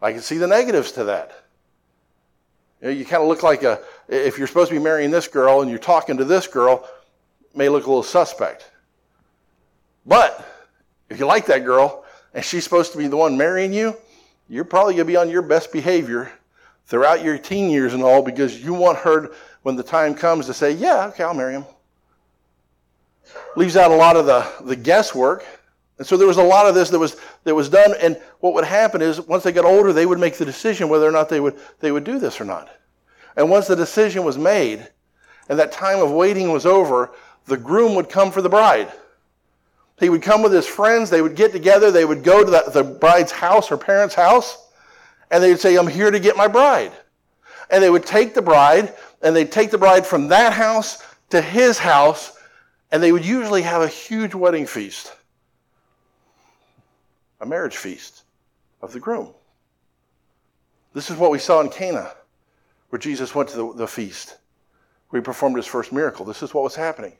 I 0.00 0.12
can 0.12 0.22
see 0.22 0.38
the 0.38 0.46
negatives 0.46 0.92
to 0.92 1.02
that. 1.06 1.32
You, 2.80 2.86
know, 2.86 2.92
you 2.94 3.04
kind 3.04 3.20
of 3.20 3.28
look 3.28 3.42
like 3.42 3.64
a, 3.64 3.80
if 4.08 4.38
you're 4.38 4.46
supposed 4.46 4.68
to 4.68 4.76
be 4.76 4.84
marrying 4.84 5.10
this 5.10 5.26
girl 5.26 5.60
and 5.60 5.68
you're 5.68 5.80
talking 5.80 6.18
to 6.18 6.24
this 6.24 6.46
girl, 6.46 6.88
may 7.52 7.68
look 7.68 7.86
a 7.86 7.88
little 7.88 8.04
suspect. 8.04 8.70
But 10.06 10.52
if 11.14 11.20
you 11.20 11.26
like 11.26 11.46
that 11.46 11.64
girl 11.64 12.04
and 12.34 12.44
she's 12.44 12.64
supposed 12.64 12.90
to 12.92 12.98
be 12.98 13.06
the 13.06 13.16
one 13.16 13.36
marrying 13.36 13.72
you, 13.72 13.96
you're 14.48 14.64
probably 14.64 14.94
going 14.94 15.06
to 15.06 15.12
be 15.12 15.16
on 15.16 15.30
your 15.30 15.42
best 15.42 15.72
behavior 15.72 16.30
throughout 16.86 17.22
your 17.22 17.38
teen 17.38 17.70
years 17.70 17.94
and 17.94 18.02
all 18.02 18.20
because 18.20 18.62
you 18.62 18.74
want 18.74 18.98
her, 18.98 19.30
when 19.62 19.76
the 19.76 19.82
time 19.82 20.14
comes, 20.14 20.46
to 20.46 20.54
say, 20.54 20.72
Yeah, 20.72 21.06
okay, 21.06 21.22
I'll 21.22 21.32
marry 21.32 21.54
him. 21.54 21.64
Leaves 23.56 23.76
out 23.76 23.92
a 23.92 23.94
lot 23.94 24.16
of 24.16 24.26
the, 24.26 24.46
the 24.64 24.76
guesswork. 24.76 25.46
And 25.98 26.06
so 26.06 26.16
there 26.16 26.26
was 26.26 26.38
a 26.38 26.42
lot 26.42 26.66
of 26.66 26.74
this 26.74 26.90
that 26.90 26.98
was, 26.98 27.16
that 27.44 27.54
was 27.54 27.68
done. 27.68 27.94
And 28.02 28.20
what 28.40 28.52
would 28.54 28.64
happen 28.64 29.00
is 29.00 29.20
once 29.20 29.44
they 29.44 29.52
got 29.52 29.64
older, 29.64 29.92
they 29.92 30.06
would 30.06 30.18
make 30.18 30.36
the 30.36 30.44
decision 30.44 30.88
whether 30.88 31.06
or 31.06 31.12
not 31.12 31.28
they 31.28 31.38
would, 31.38 31.56
they 31.78 31.92
would 31.92 32.04
do 32.04 32.18
this 32.18 32.40
or 32.40 32.44
not. 32.44 32.68
And 33.36 33.48
once 33.48 33.68
the 33.68 33.76
decision 33.76 34.24
was 34.24 34.36
made 34.36 34.88
and 35.48 35.58
that 35.60 35.70
time 35.70 36.00
of 36.00 36.10
waiting 36.10 36.50
was 36.50 36.66
over, 36.66 37.12
the 37.46 37.56
groom 37.56 37.94
would 37.94 38.08
come 38.08 38.32
for 38.32 38.42
the 38.42 38.48
bride. 38.48 38.92
He 40.00 40.08
would 40.08 40.22
come 40.22 40.42
with 40.42 40.52
his 40.52 40.66
friends, 40.66 41.08
they 41.08 41.22
would 41.22 41.36
get 41.36 41.52
together, 41.52 41.90
they 41.90 42.04
would 42.04 42.24
go 42.24 42.44
to 42.44 42.50
the, 42.50 42.70
the 42.72 42.82
bride's 42.82 43.30
house, 43.30 43.68
her 43.68 43.76
parents' 43.76 44.14
house, 44.14 44.68
and 45.30 45.42
they 45.42 45.50
would 45.50 45.60
say, 45.60 45.76
I'm 45.76 45.86
here 45.86 46.10
to 46.10 46.18
get 46.18 46.36
my 46.36 46.48
bride. 46.48 46.92
And 47.70 47.82
they 47.82 47.90
would 47.90 48.04
take 48.04 48.34
the 48.34 48.42
bride, 48.42 48.94
and 49.22 49.34
they'd 49.34 49.52
take 49.52 49.70
the 49.70 49.78
bride 49.78 50.06
from 50.06 50.28
that 50.28 50.52
house 50.52 51.02
to 51.30 51.40
his 51.40 51.78
house, 51.78 52.36
and 52.90 53.02
they 53.02 53.12
would 53.12 53.24
usually 53.24 53.62
have 53.62 53.82
a 53.82 53.88
huge 53.88 54.34
wedding 54.34 54.66
feast, 54.66 55.12
a 57.40 57.46
marriage 57.46 57.76
feast 57.76 58.24
of 58.82 58.92
the 58.92 59.00
groom. 59.00 59.32
This 60.92 61.10
is 61.10 61.16
what 61.16 61.30
we 61.30 61.38
saw 61.38 61.60
in 61.60 61.70
Cana, 61.70 62.12
where 62.90 62.98
Jesus 62.98 63.34
went 63.34 63.48
to 63.50 63.56
the, 63.56 63.72
the 63.74 63.88
feast, 63.88 64.38
where 65.08 65.20
he 65.20 65.24
performed 65.24 65.56
his 65.56 65.66
first 65.66 65.92
miracle. 65.92 66.24
This 66.24 66.42
is 66.42 66.52
what 66.52 66.64
was 66.64 66.76
happening. 66.76 67.14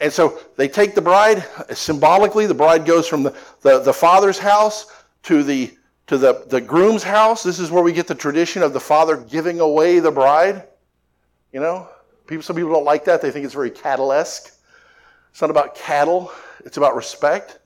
And 0.00 0.12
so 0.12 0.40
they 0.56 0.68
take 0.68 0.94
the 0.94 1.00
bride, 1.00 1.44
symbolically, 1.70 2.46
the 2.46 2.54
bride 2.54 2.84
goes 2.84 3.06
from 3.06 3.22
the, 3.22 3.36
the, 3.60 3.78
the 3.78 3.92
father's 3.92 4.38
house 4.38 4.86
to 5.24 5.42
the 5.42 5.76
to 6.08 6.18
the, 6.18 6.44
the 6.48 6.60
groom's 6.60 7.02
house. 7.02 7.42
This 7.42 7.58
is 7.58 7.70
where 7.70 7.82
we 7.82 7.92
get 7.92 8.06
the 8.06 8.14
tradition 8.14 8.62
of 8.62 8.72
the 8.72 8.80
father 8.80 9.16
giving 9.16 9.60
away 9.60 10.00
the 10.00 10.10
bride. 10.10 10.64
You 11.52 11.60
know? 11.60 11.88
People 12.26 12.42
some 12.42 12.56
people 12.56 12.72
don't 12.72 12.84
like 12.84 13.04
that. 13.04 13.22
They 13.22 13.30
think 13.30 13.44
it's 13.44 13.54
very 13.54 13.70
Cadillesque. 13.70 14.50
It's 15.30 15.40
not 15.40 15.50
about 15.50 15.74
cattle. 15.74 16.30
It's 16.64 16.76
about 16.76 16.96
respect. 16.96 17.60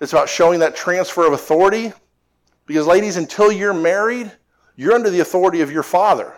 It's 0.00 0.12
about 0.12 0.28
showing 0.28 0.60
that 0.60 0.76
transfer 0.76 1.26
of 1.26 1.32
authority. 1.32 1.92
Because, 2.66 2.86
ladies, 2.86 3.16
until 3.16 3.52
you're 3.52 3.74
married, 3.74 4.30
you're 4.76 4.92
under 4.92 5.10
the 5.10 5.20
authority 5.20 5.60
of 5.60 5.70
your 5.70 5.82
father. 5.82 6.32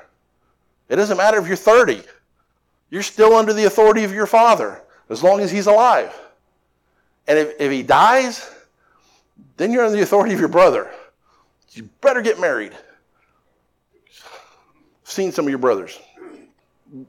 It 0.89 0.97
doesn't 0.97 1.17
matter 1.17 1.39
if 1.39 1.47
you're 1.47 1.57
30, 1.57 2.03
you're 2.91 3.03
still 3.03 3.35
under 3.35 3.53
the 3.53 3.65
authority 3.65 4.05
of 4.05 4.13
your 4.13 4.27
father 4.27 4.83
as 5.09 5.23
long 5.23 5.41
as 5.41 5.51
he's 5.51 5.67
alive. 5.67 6.19
And 7.27 7.39
if, 7.39 7.61
if 7.61 7.71
he 7.73 7.83
dies, 7.83 8.51
then 9.57 9.73
you're 9.73 9.85
under 9.85 9.97
the 9.97 10.03
authority 10.03 10.35
of 10.35 10.41
your 10.41 10.49
brother. 10.49 10.91
You 11.71 11.89
better 12.01 12.23
get 12.23 12.41
married. 12.41 12.73
I've 14.15 15.11
seen 15.11 15.33
some 15.33 15.45
of 15.45 15.51
your 15.51 15.59
brothers. 15.59 15.99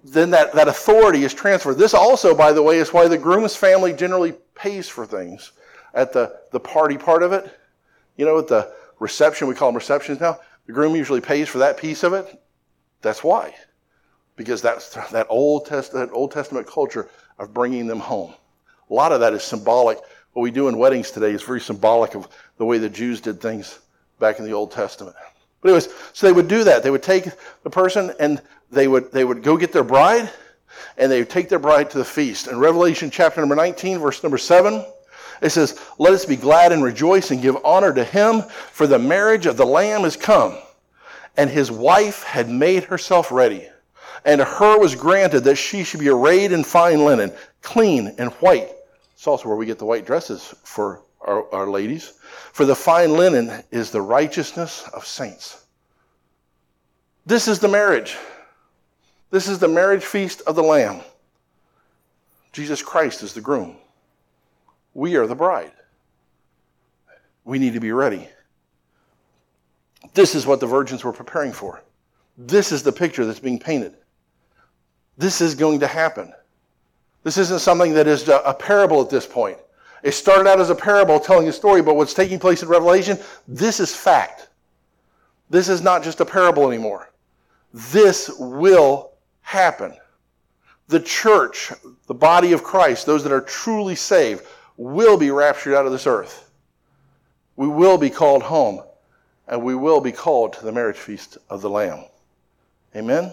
Then 0.04 0.32
that, 0.32 0.54
that 0.54 0.68
authority 0.68 1.24
is 1.24 1.34
transferred. 1.34 1.78
This 1.78 1.94
also, 1.94 2.36
by 2.36 2.52
the 2.52 2.64
way, 2.64 2.78
is 2.80 2.92
why 2.92 3.08
the 3.08 3.18
groom's 3.18 3.56
family 3.56 3.94
generally 3.94 4.34
pays 4.56 4.90
for 4.90 5.06
things 5.06 5.52
at 5.94 6.14
the, 6.14 6.40
the 6.52 6.60
party 6.60 6.98
part 6.98 7.24
of 7.24 7.32
it. 7.32 7.60
You 8.18 8.26
know, 8.26 8.40
at 8.40 8.48
the 8.48 8.74
reception, 9.00 9.48
we 9.48 9.56
call 9.56 9.70
them 9.70 9.76
receptions 9.76 10.20
now. 10.20 10.40
The 10.66 10.74
groom 10.74 10.96
usually 10.96 11.22
pays 11.22 11.48
for 11.48 11.60
that 11.60 11.78
piece 11.78 12.04
of 12.04 12.14
it. 12.14 12.42
That's 13.02 13.24
why. 13.24 13.56
Because 14.36 14.62
that's 14.62 14.90
that 15.12 15.28
Old, 15.30 15.66
Test, 15.66 15.94
that 15.94 16.10
Old 16.12 16.32
Testament 16.32 16.68
culture 16.68 17.10
of 17.40 17.54
bringing 17.54 17.88
them 17.88 18.00
home. 18.00 18.34
A 18.90 18.94
lot 18.94 19.12
of 19.12 19.20
that 19.20 19.34
is 19.34 19.44
symbolic. 19.44 20.00
What 20.34 20.44
we 20.44 20.52
do 20.52 20.68
in 20.68 20.78
weddings 20.78 21.12
today 21.12 21.32
is 21.32 21.44
very 21.44 21.62
symbolic 21.62 22.16
of 22.16 22.28
the 22.58 22.66
way 22.66 22.78
the 22.78 22.90
Jews 22.90 23.22
did 23.22 23.42
things 23.42 23.80
back 24.20 24.40
in 24.40 24.46
the 24.46 24.54
Old 24.54 24.72
Testament. 24.72 25.16
But 25.62 25.70
anyways, 25.70 25.90
so 26.14 26.28
they 26.28 26.34
would 26.34 26.48
do 26.48 26.64
that. 26.64 26.84
They 26.84 26.92
would 26.92 27.04
take 27.04 27.26
the 27.64 27.70
person 27.70 28.14
and 28.20 28.42
they 28.72 28.88
would 28.88 29.12
they 29.12 29.24
would 29.24 29.44
go 29.44 29.58
get 29.58 29.72
their 29.72 29.84
bride, 29.84 30.30
and 30.98 31.12
they 31.12 31.20
would 31.20 31.30
take 31.30 31.50
their 31.50 31.60
bride 31.60 31.90
to 31.92 31.98
the 31.98 32.06
feast. 32.06 32.48
In 32.48 32.60
Revelation 32.60 33.10
chapter 33.10 33.40
number 33.40 33.56
19, 33.56 34.00
verse 34.00 34.24
number 34.24 34.38
7, 34.38 34.86
it 35.42 35.50
says, 35.50 35.80
Let 35.98 36.14
us 36.14 36.26
be 36.26 36.36
glad 36.36 36.72
and 36.72 36.84
rejoice 36.84 37.32
and 37.32 37.42
give 37.42 37.58
honor 37.64 37.94
to 37.94 38.04
him, 38.04 38.42
for 38.72 38.88
the 38.88 39.00
marriage 39.00 39.46
of 39.46 39.58
the 39.58 39.66
Lamb 39.66 40.06
is 40.06 40.18
come, 40.18 40.58
and 41.36 41.50
his 41.50 41.72
wife 41.72 42.24
had 42.24 42.50
made 42.50 42.86
herself 42.86 43.32
ready. 43.32 43.70
And 44.28 44.40
to 44.40 44.46
her 44.46 44.78
was 44.78 44.94
granted 44.94 45.46
that 45.46 45.56
she 45.56 45.86
should 45.86 46.02
be 46.02 46.10
arrayed 46.10 46.52
in 46.52 46.66
fine 46.66 47.06
linen, 47.06 47.32
clean 47.62 48.14
and 48.20 48.32
white. 48.34 48.70
It's 49.14 49.26
also 49.26 49.48
where 49.48 49.58
we 49.58 49.66
get 49.66 49.80
the 49.80 49.86
white 49.86 50.06
dresses 50.06 50.54
for 50.64 51.02
our, 51.22 51.50
our 51.56 51.68
ladies. 51.68 52.14
For 52.52 52.66
the 52.66 52.76
fine 52.76 53.14
linen 53.14 53.64
is 53.72 53.90
the 53.90 54.02
righteousness 54.02 54.88
of 54.94 55.06
saints. 55.06 55.66
This 57.26 57.48
is 57.48 57.60
the 57.60 57.70
marriage. 57.70 58.18
This 59.32 59.48
is 59.48 59.60
the 59.60 59.68
marriage 59.70 60.04
feast 60.04 60.42
of 60.46 60.56
the 60.56 60.64
Lamb. 60.64 61.00
Jesus 62.52 62.82
Christ 62.82 63.24
is 63.24 63.34
the 63.34 63.42
groom. 63.42 63.78
We 64.94 65.16
are 65.16 65.26
the 65.26 65.36
bride. 65.36 65.72
We 67.46 67.60
need 67.60 67.74
to 67.76 67.80
be 67.80 67.94
ready. 67.94 68.28
This 70.14 70.36
is 70.36 70.46
what 70.46 70.60
the 70.60 70.68
virgins 70.68 71.06
were 71.06 71.14
preparing 71.14 71.54
for. 71.54 71.82
This 72.38 72.74
is 72.74 72.84
the 72.84 72.92
picture 72.92 73.26
that's 73.26 73.40
being 73.40 73.60
painted. 73.60 73.96
This 75.18 75.42
is 75.42 75.56
going 75.56 75.80
to 75.80 75.88
happen. 75.88 76.34
This 77.24 77.38
isn't 77.38 77.60
something 77.60 77.94
that 77.94 78.08
is 78.08 78.30
uh, 78.30 78.42
a 78.46 78.54
parable 78.54 79.02
at 79.02 79.10
this 79.10 79.26
point. 79.26 79.58
It 80.04 80.12
started 80.12 80.48
out 80.48 80.60
as 80.60 80.70
a 80.70 80.76
parable 80.76 81.20
telling 81.20 81.48
a 81.48 81.52
story, 81.52 81.82
but 81.82 81.96
what's 81.96 82.14
taking 82.14 82.40
place 82.40 82.62
in 82.62 82.70
Revelation, 82.70 83.18
this 83.48 83.80
is 83.80 83.96
fact. 83.96 84.48
This 85.50 85.70
is 85.70 85.82
not 85.82 86.04
just 86.04 86.22
a 86.22 86.26
parable 86.26 86.68
anymore. 86.68 87.12
This 87.74 88.30
will 88.38 89.12
happen. 89.42 89.94
The 90.88 91.00
church, 91.00 91.74
the 92.06 92.14
body 92.14 92.54
of 92.54 92.64
Christ, 92.64 93.06
those 93.06 93.24
that 93.24 93.32
are 93.34 93.42
truly 93.42 93.96
saved, 93.96 94.46
will 94.78 95.18
be 95.18 95.32
raptured 95.32 95.74
out 95.74 95.86
of 95.86 95.92
this 95.92 96.08
earth. 96.08 96.50
We 97.56 97.68
will 97.68 97.98
be 97.98 98.10
called 98.10 98.44
home, 98.44 98.84
and 99.48 99.64
we 99.64 99.76
will 99.76 100.00
be 100.00 100.12
called 100.12 100.54
to 100.54 100.64
the 100.64 100.72
marriage 100.72 100.98
feast 100.98 101.40
of 101.50 101.62
the 101.62 101.70
Lamb. 101.70 102.06
Amen? 102.96 103.32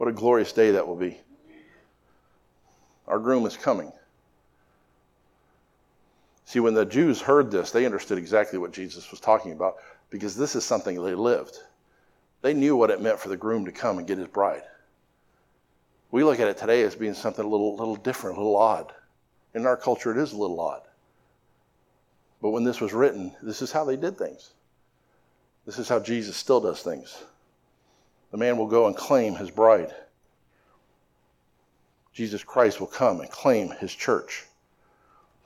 What 0.00 0.08
a 0.08 0.12
glorious 0.12 0.50
day 0.54 0.70
that 0.70 0.88
will 0.88 0.96
be. 0.96 1.20
Our 3.06 3.18
groom 3.18 3.44
is 3.44 3.58
coming. 3.58 3.92
See, 6.46 6.58
when 6.58 6.72
the 6.72 6.86
Jews 6.86 7.20
heard 7.20 7.50
this, 7.50 7.70
they 7.70 7.84
understood 7.84 8.16
exactly 8.16 8.58
what 8.58 8.72
Jesus 8.72 9.10
was 9.10 9.20
talking 9.20 9.52
about 9.52 9.76
because 10.08 10.34
this 10.34 10.56
is 10.56 10.64
something 10.64 10.96
they 11.04 11.14
lived. 11.14 11.58
They 12.40 12.54
knew 12.54 12.76
what 12.76 12.88
it 12.88 13.02
meant 13.02 13.20
for 13.20 13.28
the 13.28 13.36
groom 13.36 13.66
to 13.66 13.72
come 13.72 13.98
and 13.98 14.06
get 14.06 14.16
his 14.16 14.28
bride. 14.28 14.62
We 16.10 16.24
look 16.24 16.40
at 16.40 16.48
it 16.48 16.56
today 16.56 16.82
as 16.84 16.94
being 16.94 17.12
something 17.12 17.44
a 17.44 17.48
little, 17.48 17.76
little 17.76 17.96
different, 17.96 18.38
a 18.38 18.40
little 18.40 18.56
odd. 18.56 18.94
In 19.52 19.66
our 19.66 19.76
culture, 19.76 20.12
it 20.12 20.16
is 20.16 20.32
a 20.32 20.38
little 20.38 20.60
odd. 20.60 20.80
But 22.40 22.52
when 22.52 22.64
this 22.64 22.80
was 22.80 22.94
written, 22.94 23.32
this 23.42 23.60
is 23.60 23.70
how 23.70 23.84
they 23.84 23.96
did 23.96 24.16
things. 24.16 24.54
This 25.66 25.78
is 25.78 25.90
how 25.90 26.00
Jesus 26.00 26.38
still 26.38 26.62
does 26.62 26.80
things. 26.80 27.22
The 28.30 28.36
man 28.36 28.56
will 28.56 28.66
go 28.66 28.86
and 28.86 28.96
claim 28.96 29.34
his 29.34 29.50
bride. 29.50 29.94
Jesus 32.12 32.44
Christ 32.44 32.80
will 32.80 32.86
come 32.86 33.20
and 33.20 33.30
claim 33.30 33.70
his 33.70 33.92
church. 33.94 34.44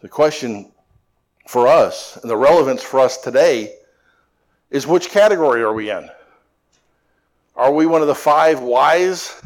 The 0.01 0.09
question 0.09 0.73
for 1.49 1.67
us, 1.67 2.17
and 2.17 2.31
the 2.31 2.37
relevance 2.37 2.83
for 2.83 3.01
us 3.01 3.19
today, 3.19 3.77
is 4.71 4.87
which 4.87 5.11
category 5.11 5.63
are 5.63 5.73
we 5.73 5.91
in? 5.91 6.11
Are 7.57 7.73
we 7.73 7.87
one 7.87 8.03
of 8.03 8.09
the 8.09 8.15
five 8.15 8.61
wise 8.61 9.41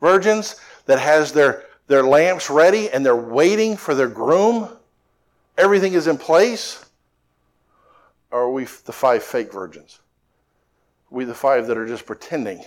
virgins 0.00 0.60
that 0.86 0.98
has 0.98 1.32
their, 1.32 1.64
their 1.86 2.02
lamps 2.02 2.50
ready 2.50 2.90
and 2.90 3.04
they're 3.04 3.16
waiting 3.16 3.76
for 3.76 3.94
their 3.94 4.08
groom? 4.08 4.68
Everything 5.56 5.94
is 5.94 6.06
in 6.06 6.18
place? 6.18 6.84
Or 8.30 8.42
are 8.42 8.50
we 8.50 8.64
the 8.64 8.92
five 8.92 9.22
fake 9.22 9.52
virgins? 9.52 10.00
Are 11.10 11.16
we 11.16 11.24
the 11.24 11.34
five 11.34 11.66
that 11.68 11.78
are 11.78 11.86
just 11.86 12.04
pretending 12.04 12.62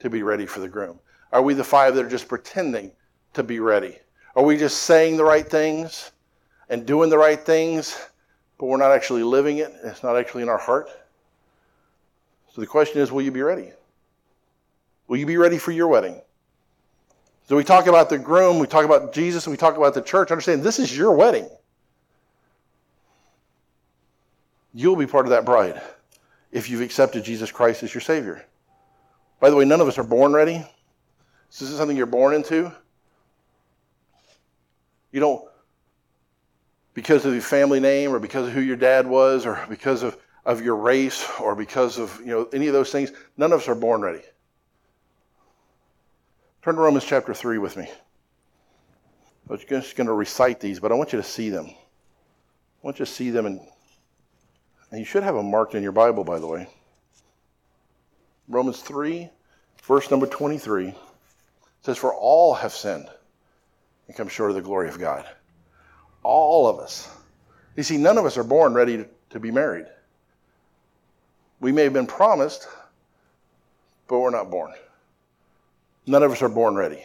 to 0.00 0.10
be 0.10 0.22
ready 0.22 0.46
for 0.46 0.60
the 0.60 0.68
groom? 0.68 0.98
Are 1.32 1.42
we 1.42 1.54
the 1.54 1.64
five 1.64 1.94
that 1.94 2.04
are 2.04 2.08
just 2.08 2.28
pretending 2.28 2.92
to 3.34 3.42
be 3.42 3.60
ready? 3.60 3.98
Are 4.34 4.44
we 4.44 4.56
just 4.56 4.82
saying 4.82 5.16
the 5.16 5.24
right 5.24 5.48
things 5.48 6.12
and 6.68 6.86
doing 6.86 7.10
the 7.10 7.18
right 7.18 7.38
things, 7.38 7.98
but 8.58 8.66
we're 8.66 8.76
not 8.76 8.92
actually 8.92 9.22
living 9.22 9.58
it? 9.58 9.72
It's 9.84 10.02
not 10.02 10.16
actually 10.16 10.42
in 10.42 10.48
our 10.48 10.58
heart? 10.58 10.88
So 12.52 12.60
the 12.60 12.66
question 12.66 13.00
is 13.00 13.12
will 13.12 13.22
you 13.22 13.30
be 13.30 13.42
ready? 13.42 13.70
Will 15.06 15.18
you 15.18 15.26
be 15.26 15.36
ready 15.36 15.58
for 15.58 15.72
your 15.72 15.88
wedding? 15.88 16.20
So 17.48 17.56
we 17.56 17.64
talk 17.64 17.86
about 17.88 18.08
the 18.08 18.18
groom, 18.18 18.60
we 18.60 18.68
talk 18.68 18.84
about 18.84 19.12
Jesus, 19.12 19.46
and 19.46 19.52
we 19.52 19.56
talk 19.56 19.76
about 19.76 19.94
the 19.94 20.02
church. 20.02 20.30
Understand 20.30 20.62
this 20.62 20.78
is 20.78 20.96
your 20.96 21.12
wedding. 21.12 21.48
You'll 24.72 24.96
be 24.96 25.06
part 25.06 25.26
of 25.26 25.30
that 25.30 25.44
bride 25.44 25.80
if 26.52 26.70
you've 26.70 26.80
accepted 26.80 27.24
Jesus 27.24 27.50
Christ 27.50 27.82
as 27.82 27.92
your 27.92 28.00
Savior. 28.00 28.46
By 29.40 29.48
the 29.48 29.56
way, 29.56 29.64
none 29.64 29.80
of 29.80 29.88
us 29.88 29.98
are 29.98 30.04
born 30.04 30.32
ready. 30.32 30.64
This 31.48 31.62
is 31.62 31.76
something 31.76 31.96
you're 31.96 32.06
born 32.06 32.34
into. 32.34 32.70
You 35.10 35.20
don't, 35.20 35.44
because 36.94 37.24
of 37.24 37.32
your 37.32 37.42
family 37.42 37.80
name 37.80 38.14
or 38.14 38.20
because 38.20 38.46
of 38.46 38.52
who 38.52 38.60
your 38.60 38.76
dad 38.76 39.06
was 39.06 39.46
or 39.46 39.64
because 39.68 40.02
of, 40.02 40.16
of 40.44 40.62
your 40.62 40.76
race 40.76 41.26
or 41.40 41.56
because 41.56 41.98
of 41.98 42.20
you 42.20 42.26
know 42.26 42.48
any 42.52 42.68
of 42.68 42.74
those 42.74 42.92
things, 42.92 43.10
none 43.36 43.52
of 43.52 43.60
us 43.60 43.68
are 43.68 43.74
born 43.74 44.02
ready. 44.02 44.22
Turn 46.62 46.74
to 46.74 46.80
Romans 46.80 47.04
chapter 47.04 47.32
3 47.32 47.58
with 47.58 47.76
me. 47.76 47.90
I'm 49.48 49.58
just 49.58 49.96
going 49.96 50.06
to 50.06 50.12
recite 50.12 50.60
these, 50.60 50.78
but 50.78 50.92
I 50.92 50.94
want 50.94 51.12
you 51.12 51.18
to 51.18 51.26
see 51.26 51.48
them. 51.48 51.66
I 51.66 51.72
want 52.82 52.98
you 52.98 53.06
to 53.06 53.10
see 53.10 53.30
them, 53.30 53.46
and, 53.46 53.60
and 54.90 55.00
you 55.00 55.04
should 55.04 55.22
have 55.22 55.34
them 55.34 55.50
marked 55.50 55.74
in 55.74 55.82
your 55.82 55.92
Bible, 55.92 56.22
by 56.22 56.38
the 56.38 56.46
way. 56.46 56.68
Romans 58.50 58.80
3, 58.80 59.30
verse 59.84 60.10
number 60.10 60.26
23 60.26 60.92
says, 61.82 61.96
For 61.96 62.12
all 62.12 62.52
have 62.54 62.72
sinned 62.72 63.08
and 64.08 64.16
come 64.16 64.26
short 64.26 64.50
of 64.50 64.56
the 64.56 64.62
glory 64.62 64.88
of 64.88 64.98
God. 64.98 65.24
All 66.24 66.66
of 66.66 66.80
us. 66.80 67.08
You 67.76 67.84
see, 67.84 67.96
none 67.96 68.18
of 68.18 68.26
us 68.26 68.36
are 68.36 68.44
born 68.44 68.74
ready 68.74 69.06
to, 69.30 69.38
be 69.38 69.52
married. 69.52 69.86
We 71.60 71.70
may 71.70 71.84
have 71.84 71.92
been 71.92 72.08
promised, 72.08 72.66
but 74.08 74.18
we're 74.18 74.30
not 74.30 74.50
born. 74.50 74.72
None 76.06 76.24
of 76.24 76.32
us 76.32 76.42
are 76.42 76.48
born 76.48 76.74
ready. 76.74 77.04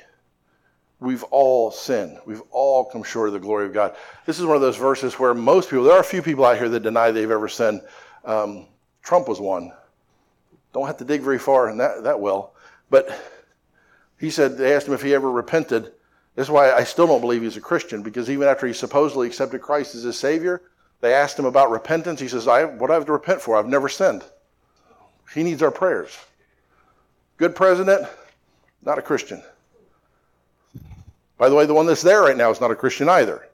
We've 0.99 1.23
all 1.25 1.69
sinned. 1.69 2.17
We've 2.25 2.41
all 2.49 2.85
come 2.85 3.03
short 3.03 3.29
of 3.29 3.33
the 3.33 3.39
glory 3.39 3.67
of 3.67 3.73
God. 3.73 3.95
This 4.25 4.39
is 4.39 4.45
one 4.45 4.55
of 4.55 4.63
those 4.63 4.77
verses 4.77 5.19
where 5.19 5.35
most 5.35 5.69
people, 5.69 5.83
there 5.83 5.93
are 5.93 6.01
a 6.01 6.03
few 6.03 6.23
people 6.23 6.43
out 6.43 6.57
here 6.57 6.69
that 6.69 6.79
deny 6.79 7.11
they've 7.11 7.29
ever 7.29 7.47
sinned. 7.47 7.81
Um, 8.23 8.65
Trump 9.03 9.27
was 9.27 9.39
one. 9.39 9.71
Don't 10.75 10.87
have 10.87 10.97
to 10.97 11.05
dig 11.05 11.21
very 11.21 11.39
far 11.39 11.69
in 11.69 11.77
that, 11.77 12.03
that 12.03 12.19
well. 12.19 12.53
But 12.89 13.09
he 14.19 14.29
said, 14.29 14.57
they 14.57 14.75
asked 14.75 14.85
him 14.85 14.93
if 14.93 15.01
he 15.01 15.13
ever 15.13 15.31
repented. 15.31 15.93
That's 16.35 16.49
why 16.49 16.73
I 16.73 16.83
still 16.83 17.07
don't 17.07 17.21
believe 17.21 17.43
he's 17.43 17.55
a 17.55 17.61
Christian, 17.61 18.03
because 18.03 18.29
even 18.29 18.45
after 18.45 18.67
he 18.67 18.73
supposedly 18.73 19.25
accepted 19.25 19.61
Christ 19.61 19.95
as 19.95 20.03
his 20.03 20.19
Savior, 20.19 20.63
they 20.99 21.13
asked 21.13 21.39
him 21.39 21.45
about 21.45 21.71
repentance. 21.71 22.19
He 22.19 22.27
says, 22.27 22.49
I, 22.49 22.65
What 22.65 22.91
I 22.91 22.95
have 22.95 23.05
to 23.05 23.13
repent 23.13 23.39
for? 23.39 23.55
I've 23.55 23.67
never 23.67 23.87
sinned. 23.87 24.25
He 25.33 25.43
needs 25.43 25.63
our 25.63 25.71
prayers. 25.71 26.11
Good 27.37 27.55
president, 27.55 28.05
not 28.83 28.99
a 28.99 29.01
Christian. 29.01 29.41
By 31.37 31.47
the 31.47 31.55
way, 31.55 31.65
the 31.65 31.73
one 31.73 31.85
that's 31.85 32.01
there 32.01 32.23
right 32.23 32.35
now 32.35 32.51
is 32.51 32.59
not 32.59 32.71
a 32.71 32.75
Christian 32.75 33.07
either. 33.07 33.47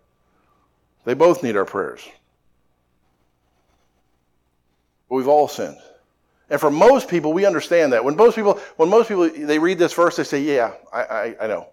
They 1.06 1.14
both 1.14 1.44
need 1.44 1.56
our 1.56 1.66
prayers. 1.66 2.04
But 5.08 5.18
we've 5.18 5.28
all 5.28 5.48
sinned. 5.48 5.78
And 6.52 6.60
for 6.60 6.70
most 6.70 7.08
people, 7.08 7.32
we 7.32 7.46
understand 7.46 7.94
that. 7.94 8.04
When 8.04 8.18
most 8.18 8.36
people, 8.36 8.60
when 8.76 8.90
most 8.90 9.08
people 9.08 9.30
they 9.30 9.58
read 9.58 9.80
this 9.80 9.94
verse, 9.94 10.18
they 10.18 10.26
say, 10.26 10.42
"Yeah, 10.42 10.74
I, 10.92 11.02
I, 11.02 11.36
I 11.42 11.48
know." 11.48 11.68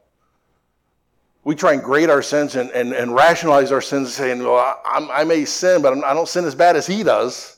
We 1.42 1.56
try 1.56 1.72
and 1.72 1.82
grade 1.82 2.10
our 2.10 2.22
sins 2.22 2.54
and, 2.54 2.70
and, 2.70 2.92
and 2.92 3.12
rationalize 3.12 3.72
our 3.72 3.80
sins, 3.80 4.14
saying, 4.14 4.38
"Well, 4.38 4.80
I, 4.84 5.08
I 5.12 5.24
may 5.24 5.44
sin, 5.44 5.82
but 5.82 5.92
I 6.04 6.14
don't 6.14 6.28
sin 6.28 6.44
as 6.44 6.54
bad 6.54 6.76
as 6.76 6.86
he 6.86 7.02
does." 7.02 7.56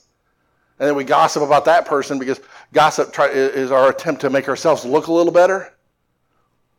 And 0.78 0.88
then 0.88 0.96
we 0.96 1.04
gossip 1.04 1.42
about 1.42 1.66
that 1.66 1.84
person 1.84 2.18
because 2.18 2.40
gossip 2.72 3.12
try, 3.12 3.26
is 3.28 3.70
our 3.70 3.90
attempt 3.90 4.22
to 4.22 4.30
make 4.30 4.48
ourselves 4.48 4.86
look 4.86 5.08
a 5.08 5.12
little 5.12 5.32
better, 5.32 5.74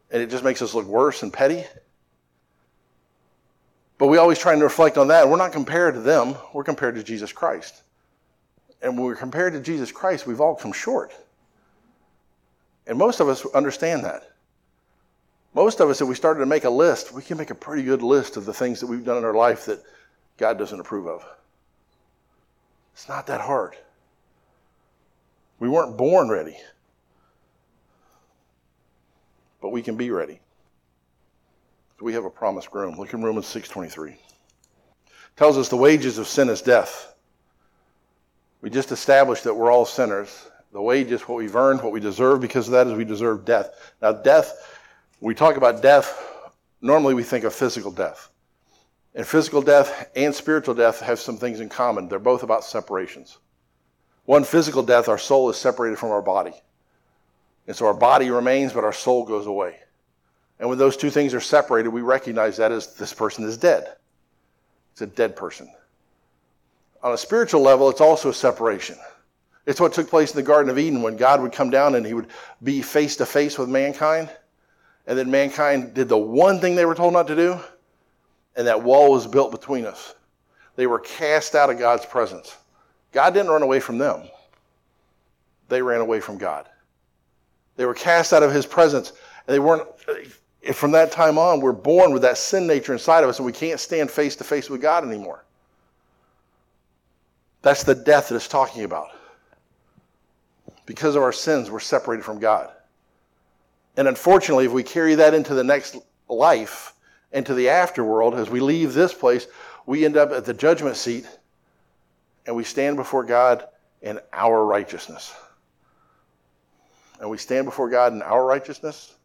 and 0.10 0.24
it 0.24 0.32
just 0.32 0.44
makes 0.44 0.64
us 0.64 0.74
look 0.74 0.88
worse 0.88 1.22
and 1.22 1.32
petty. 1.32 1.66
But 4.00 4.08
we 4.08 4.18
always 4.18 4.40
try 4.40 4.54
and 4.54 4.62
reflect 4.64 4.98
on 4.98 5.10
that. 5.10 5.30
We're 5.30 5.38
not 5.38 5.52
compared 5.52 5.94
to 5.94 6.00
them; 6.00 6.34
we're 6.52 6.64
compared 6.64 6.96
to 6.96 7.04
Jesus 7.04 7.32
Christ. 7.32 7.84
And 8.82 8.98
when 8.98 9.06
we're 9.06 9.16
compared 9.16 9.54
to 9.54 9.62
Jesus 9.62 9.92
Christ, 9.92 10.26
we've 10.26 10.42
all 10.42 10.56
come 10.56 10.74
short. 10.74 11.14
And 12.88 12.98
most 12.98 13.20
of 13.20 13.30
us 13.30 13.46
understand 13.48 14.04
that. 14.04 14.32
Most 15.54 15.80
of 15.82 15.90
us, 15.90 16.02
if 16.02 16.08
we 16.08 16.16
started 16.16 16.40
to 16.40 16.46
make 16.46 16.64
a 16.64 16.70
list, 16.70 17.14
we 17.14 17.22
can 17.22 17.38
make 17.38 17.50
a 17.50 17.56
pretty 17.56 17.84
good 17.84 18.02
list 18.02 18.38
of 18.38 18.46
the 18.46 18.54
things 18.54 18.80
that 18.80 18.88
we've 18.88 19.04
done 19.04 19.18
in 19.18 19.26
our 19.26 19.34
life 19.34 19.66
that 19.66 19.84
God 20.38 20.58
doesn't 20.58 20.80
approve 20.80 21.08
of. 21.08 21.26
It's 22.94 23.10
not 23.10 23.28
that 23.28 23.42
hard. 23.42 23.76
We 25.60 25.70
weren't 25.70 25.98
born 25.98 26.30
ready. 26.30 26.58
But 29.62 29.70
we 29.70 29.82
can 29.82 29.96
be 29.96 30.10
ready. 30.10 30.40
So 32.00 32.06
we 32.06 32.14
have 32.14 32.26
a 32.26 32.30
promised 32.30 32.72
groom. 32.72 32.98
Look 32.98 33.14
in 33.14 33.22
Romans 33.22 33.46
6.23. 33.46 34.16
tells 35.36 35.58
us 35.58 35.70
the 35.70 35.78
wages 35.78 36.18
of 36.18 36.28
sin 36.28 36.50
is 36.50 36.62
death. 36.62 37.14
We 38.62 38.70
just 38.70 38.92
established 38.92 39.44
that 39.44 39.56
we're 39.56 39.72
all 39.72 39.86
sinners. 39.86 40.48
The 40.72 40.82
wage 40.82 41.12
is 41.12 41.22
what 41.22 41.40
we've 41.40 41.56
earned, 41.56 41.82
what 41.82 41.92
we 41.92 42.00
deserve 42.00 42.40
because 42.40 42.68
of 42.68 42.74
that 42.74 42.88
is 42.88 42.94
we 42.94 43.04
deserve 43.04 43.44
death. 43.44 43.94
Now, 44.02 44.14
death, 44.14 44.80
we 45.20 45.36
talk 45.36 45.58
about 45.58 45.82
death, 45.82 46.50
normally 46.80 47.14
we 47.14 47.24
think 47.24 47.44
of 47.44 47.54
physical 47.54 47.92
death. 47.92 48.30
And 49.14 49.28
physical 49.28 49.62
death 49.62 50.10
and 50.16 50.34
spiritual 50.34 50.76
death 50.76 51.02
have 51.02 51.20
some 51.20 51.38
things 51.38 51.60
in 51.60 51.68
common. 51.68 52.08
They're 52.08 52.20
both 52.20 52.44
about 52.44 52.64
separations. 52.64 53.40
One, 54.26 54.46
physical 54.46 54.84
death, 54.84 55.10
our 55.10 55.18
soul 55.18 55.50
is 55.50 55.58
separated 55.58 56.00
from 56.00 56.12
our 56.12 56.22
body. 56.22 56.54
And 57.68 57.76
so 57.76 57.88
our 57.88 57.94
body 57.94 58.30
remains, 58.30 58.72
but 58.72 58.86
our 58.86 58.94
soul 58.94 59.26
goes 59.26 59.48
away. 59.48 59.80
And 60.60 60.70
when 60.70 60.78
those 60.78 60.96
two 60.96 61.10
things 61.10 61.34
are 61.34 61.42
separated, 61.42 61.90
we 61.90 62.02
recognize 62.02 62.58
that 62.58 62.72
as 62.72 62.96
this 62.96 63.14
person 63.14 63.44
is 63.44 63.58
dead. 63.58 63.96
It's 64.94 65.02
a 65.02 65.08
dead 65.08 65.36
person 65.36 65.70
on 67.04 67.14
a 67.14 67.18
spiritual 67.18 67.62
level, 67.62 67.90
it's 67.90 68.02
also 68.02 68.30
a 68.30 68.34
separation. 68.34 68.98
It's 69.66 69.80
what 69.80 69.94
took 69.94 70.10
place 70.10 70.32
in 70.32 70.38
the 70.38 70.44
Garden 70.44 70.70
of 70.70 70.80
Eden 70.80 71.02
when 71.02 71.18
God 71.18 71.42
would 71.42 71.52
come 71.52 71.70
down 71.70 71.96
and 71.96 72.06
he 72.06 72.14
would 72.14 72.28
be 72.64 72.82
face 72.82 73.16
to 73.18 73.26
face 73.26 73.58
with 73.58 73.70
mankind. 73.70 74.30
And 75.08 75.18
then 75.18 75.30
mankind 75.30 75.94
did 75.94 76.10
the 76.10 76.18
one 76.18 76.60
thing 76.60 76.76
they 76.76 76.86
were 76.86 76.96
told 76.96 77.14
not 77.14 77.28
to 77.28 77.36
do, 77.36 77.60
and 78.56 78.68
that 78.68 78.82
wall 78.82 79.12
was 79.12 79.28
built 79.28 79.52
between 79.52 79.86
us. 79.86 80.16
They 80.76 80.88
were 80.88 81.00
cast 81.00 81.56
out 81.56 81.70
of 81.70 81.80
God's 81.80 82.06
presence. 82.06 82.56
God 83.12 83.34
didn't 83.34 83.52
run 83.52 83.64
away 83.64 83.80
from 83.80 83.98
them, 83.98 84.24
they 85.70 85.82
ran 85.82 86.02
away 86.02 86.20
from 86.20 86.38
God. 86.38 86.68
They 87.78 87.86
were 87.86 87.94
cast 87.94 88.34
out 88.34 88.44
of 88.44 88.52
his 88.52 88.66
presence, 88.66 89.14
and 89.48 89.54
they 89.54 89.60
weren't. 89.60 89.88
From 90.74 90.92
that 90.92 91.12
time 91.12 91.40
on, 91.40 91.60
we're 91.60 91.72
born 91.72 92.14
with 92.14 92.22
that 92.22 92.38
sin 92.38 92.68
nature 92.68 92.94
inside 92.94 93.24
of 93.24 93.30
us, 93.30 93.40
and 93.40 93.46
we 93.46 93.52
can't 93.52 93.80
stand 93.80 94.12
face 94.12 94.36
to 94.36 94.44
face 94.44 94.70
with 94.70 94.82
God 94.82 95.04
anymore. 95.04 95.44
That's 97.62 97.84
the 97.84 97.96
death 97.96 98.30
that 98.30 98.36
it's 98.36 98.48
talking 98.48 98.84
about. 98.84 99.10
Because 100.86 101.16
of 101.16 101.24
our 101.24 101.32
sins, 101.32 101.70
we're 101.70 101.80
separated 101.80 102.24
from 102.24 102.40
God. 102.40 102.70
And 103.98 104.08
unfortunately, 104.08 104.66
if 104.66 104.72
we 104.72 104.84
carry 104.84 105.16
that 105.16 105.34
into 105.34 105.54
the 105.54 105.64
next 105.64 105.98
life, 106.28 106.94
into 107.32 107.54
the 107.54 107.68
afterworld, 107.68 108.38
as 108.38 108.50
we 108.50 108.60
leave 108.60 108.94
this 108.94 109.14
place, 109.14 109.48
we 109.86 110.06
end 110.06 110.18
up 110.18 110.32
at 110.32 110.46
the 110.46 110.54
judgment 110.54 110.96
seat 110.96 111.28
and 112.46 112.56
we 112.56 112.64
stand 112.64 112.98
before 112.98 113.24
God 113.24 113.68
in 114.02 114.20
our 114.34 114.66
righteousness. 114.66 115.34
And 117.20 117.30
we 117.30 117.38
stand 117.38 117.66
before 117.66 117.90
God 117.90 118.14
in 118.14 118.22
our 118.24 118.44
righteousness, 118.44 119.16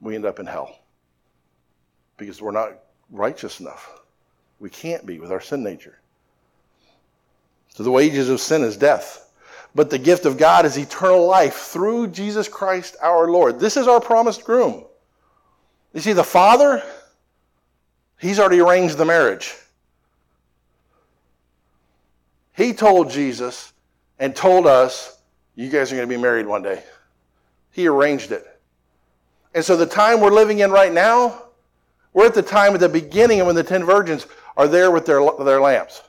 we 0.00 0.14
end 0.14 0.24
up 0.24 0.40
in 0.40 0.46
hell. 0.46 0.78
Because 2.16 2.40
we're 2.40 2.52
not 2.52 2.78
righteous 3.10 3.60
enough. 3.60 4.00
We 4.60 4.70
can't 4.70 5.04
be 5.04 5.18
with 5.18 5.30
our 5.30 5.40
sin 5.40 5.62
nature. 5.62 5.98
So 7.74 7.82
the 7.82 7.90
wages 7.90 8.28
of 8.28 8.40
sin 8.40 8.62
is 8.62 8.76
death. 8.76 9.30
But 9.74 9.88
the 9.88 9.98
gift 9.98 10.26
of 10.26 10.36
God 10.36 10.66
is 10.66 10.76
eternal 10.76 11.26
life 11.26 11.54
through 11.54 12.08
Jesus 12.08 12.46
Christ 12.46 12.96
our 13.00 13.30
Lord. 13.30 13.58
This 13.58 13.76
is 13.76 13.88
our 13.88 14.00
promised 14.00 14.44
groom. 14.44 14.84
You 15.94 16.00
see, 16.00 16.12
the 16.12 16.24
Father, 16.24 16.82
He's 18.18 18.38
already 18.38 18.60
arranged 18.60 18.98
the 18.98 19.04
marriage. 19.04 19.54
He 22.54 22.74
told 22.74 23.10
Jesus 23.10 23.72
and 24.18 24.36
told 24.36 24.66
us, 24.66 25.18
you 25.54 25.70
guys 25.70 25.90
are 25.90 25.96
going 25.96 26.08
to 26.08 26.14
be 26.14 26.20
married 26.20 26.46
one 26.46 26.62
day. 26.62 26.82
He 27.72 27.88
arranged 27.88 28.30
it. 28.30 28.46
And 29.54 29.64
so 29.64 29.76
the 29.76 29.86
time 29.86 30.20
we're 30.20 30.30
living 30.30 30.60
in 30.60 30.70
right 30.70 30.92
now, 30.92 31.44
we're 32.12 32.26
at 32.26 32.34
the 32.34 32.42
time 32.42 32.74
at 32.74 32.80
the 32.80 32.88
beginning 32.88 33.44
when 33.44 33.54
the 33.54 33.64
ten 33.64 33.84
virgins 33.84 34.26
are 34.56 34.68
there 34.68 34.90
with 34.90 35.06
their, 35.06 35.26
their 35.44 35.60
lamps. 35.60 36.02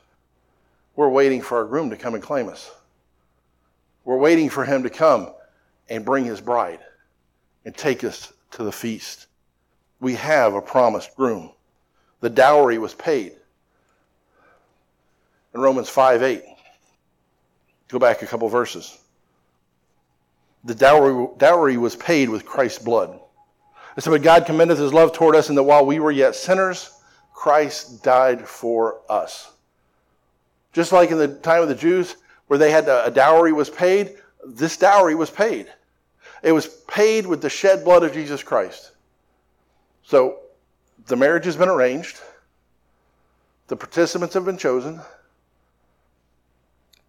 We're 0.96 1.10
waiting 1.10 1.42
for 1.42 1.58
our 1.58 1.66
groom 1.66 1.90
to 1.90 1.98
come 1.98 2.14
and 2.14 2.24
claim 2.24 2.50
us. 2.50 2.72
We're 4.06 4.18
waiting 4.18 4.50
for 4.50 4.66
him 4.66 4.84
to 4.84 4.90
come 4.90 5.34
and 5.90 6.06
bring 6.06 6.26
his 6.26 6.42
bride 6.42 6.80
and 7.66 7.76
take 7.76 8.04
us 8.04 8.34
to 8.52 8.64
the 8.64 8.72
feast. 8.72 9.28
We 10.00 10.16
have 10.16 10.54
a 10.54 10.62
promised 10.62 11.16
groom. 11.16 11.52
The 12.20 12.30
dowry 12.30 12.78
was 12.78 12.94
paid. 12.94 13.34
In 15.54 15.62
Romans 15.62 15.90
5 15.90 16.24
8, 16.24 16.44
go 17.88 18.00
back 18.00 18.22
a 18.22 18.28
couple 18.28 18.50
verses. 18.50 18.98
The 20.64 20.76
dowry, 20.76 21.28
dowry 21.38 21.78
was 21.78 21.96
paid 21.96 22.30
with 22.30 22.46
Christ's 22.46 22.84
blood. 22.84 23.20
And 23.96 24.04
so, 24.04 24.12
but 24.12 24.24
God 24.24 24.46
commendeth 24.46 24.80
his 24.80 24.94
love 24.94 25.14
toward 25.14 25.36
us, 25.36 25.50
and 25.50 25.58
that 25.58 25.64
while 25.64 25.86
we 25.86 26.00
were 26.00 26.12
yet 26.12 26.36
sinners, 26.36 26.90
Christ 27.34 28.04
died 28.04 28.48
for 28.48 29.02
us. 29.10 29.53
Just 30.74 30.92
like 30.92 31.12
in 31.12 31.18
the 31.20 31.28
time 31.28 31.62
of 31.62 31.70
the 31.70 31.76
Jews, 31.76 32.18
where 32.48 32.60
they 32.60 32.72
had 32.72 32.88
a, 32.88 33.06
a 33.06 33.12
dowry 33.12 33.54
was 33.54 33.70
paid, 33.70 34.18
this 34.46 34.76
dowry 34.76 35.16
was 35.16 35.30
paid. 35.30 35.68
It 36.42 36.52
was 36.52 36.68
paid 36.68 37.26
with 37.26 37.42
the 37.42 37.50
shed 37.50 37.86
blood 37.86 38.04
of 38.04 38.12
Jesus 38.12 38.44
Christ. 38.44 38.92
So 40.04 40.40
the 41.06 41.16
marriage 41.16 41.46
has 41.46 41.56
been 41.56 41.70
arranged. 41.70 42.20
The 43.68 43.76
participants 43.76 44.34
have 44.34 44.46
been 44.46 44.58
chosen. 44.58 45.00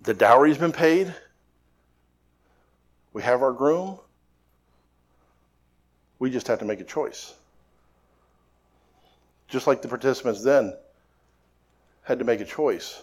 The 0.03 0.15
dowry 0.15 0.51
has 0.51 0.59
been 0.59 0.73
paid. 0.73 1.13
We 3.13 3.23
have 3.23 3.43
our 3.43 3.53
groom. 3.53 3.99
We 6.19 6.31
just 6.31 6.47
have 6.49 6.59
to 6.61 6.65
make 6.65 6.81
a 6.81 6.85
choice. 6.85 7.35
Just 9.49 9.67
like 9.67 9.83
the 9.83 9.89
participants 9.89 10.43
then 10.43 10.75
had 12.03 12.19
to 12.19 12.25
make 12.25 12.41
a 12.41 12.45
choice 12.45 13.03